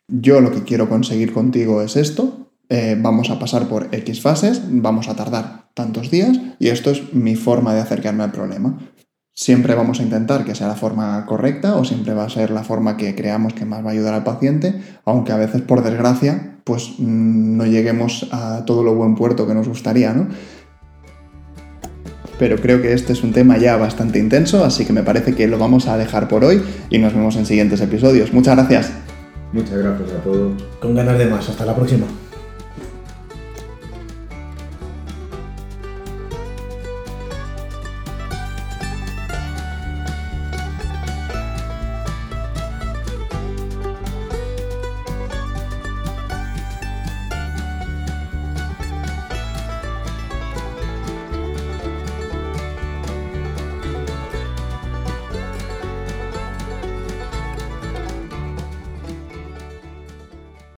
yo 0.08 0.39
lo 0.39 0.52
que 0.52 0.63
quiero 0.63 0.88
conseguir 0.88 1.34
contigo 1.34 1.82
es 1.82 1.97
esto, 1.97 2.51
eh, 2.74 2.98
vamos 2.98 3.30
a 3.30 3.38
pasar 3.38 3.68
por 3.68 3.90
X 3.92 4.22
fases, 4.22 4.62
vamos 4.70 5.10
a 5.10 5.16
tardar 5.16 5.66
tantos 5.74 6.10
días 6.10 6.40
y 6.58 6.70
esto 6.70 6.90
es 6.90 7.14
mi 7.14 7.36
forma 7.36 7.74
de 7.74 7.82
acercarme 7.82 8.24
al 8.24 8.32
problema. 8.32 8.80
Siempre 9.34 9.76
vamos 9.76 10.00
a 10.00 10.04
intentar 10.04 10.46
que 10.46 10.56
sea 10.56 10.70
la 10.70 10.76
forma 10.76 11.26
correcta 11.26 11.76
o 11.76 11.84
siempre 11.84 12.14
va 12.14 12.24
a 12.24 12.30
ser 12.30 12.50
la 12.50 12.64
forma 12.64 12.96
que 12.96 13.14
creamos 13.14 13.54
que 13.54 13.66
más 13.66 13.84
va 13.84 13.90
a 13.90 13.92
ayudar 13.92 14.14
al 14.14 14.24
paciente, 14.24 14.82
aunque 15.04 15.34
a 15.34 15.38
veces, 15.38 15.62
por 15.62 15.84
desgracia, 15.84 16.60
pues 16.64 16.94
mm, 16.98 17.58
no 17.58 17.66
lleguemos 17.66 18.30
a 18.32 18.64
todo 18.66 18.84
lo 18.84 18.96
buen 18.96 19.16
puerto 19.16 19.46
que 19.46 19.54
nos 19.54 19.68
gustaría, 19.68 20.14
¿no? 20.14 20.30
pero 22.40 22.56
creo 22.56 22.82
que 22.82 22.94
este 22.94 23.14
es 23.14 23.22
un 23.22 23.34
tema 23.34 23.60
ya 23.60 23.78
bastante 23.78 24.18
intenso, 24.18 24.66
así 24.66 24.84
que 24.84 24.94
me 24.94 25.04
parece 25.04 25.36
que 25.36 25.46
lo 25.48 25.60
vamos 25.60 25.88
a 25.88 25.96
dejar 25.96 26.28
por 26.28 26.44
hoy 26.44 26.64
y 26.90 26.98
nos 26.98 27.14
vemos 27.14 27.36
en 27.36 27.46
siguientes 27.46 27.82
episodios. 27.82 28.34
Muchas 28.34 28.56
gracias. 28.56 28.92
Muchas 29.54 29.78
gracias 29.78 30.10
a 30.12 30.24
todos. 30.24 30.64
Con 30.80 30.96
ganas 30.96 31.20
de 31.20 31.28
más. 31.28 31.48
Hasta 31.48 31.66
la 31.66 31.76
próxima. 31.76 32.08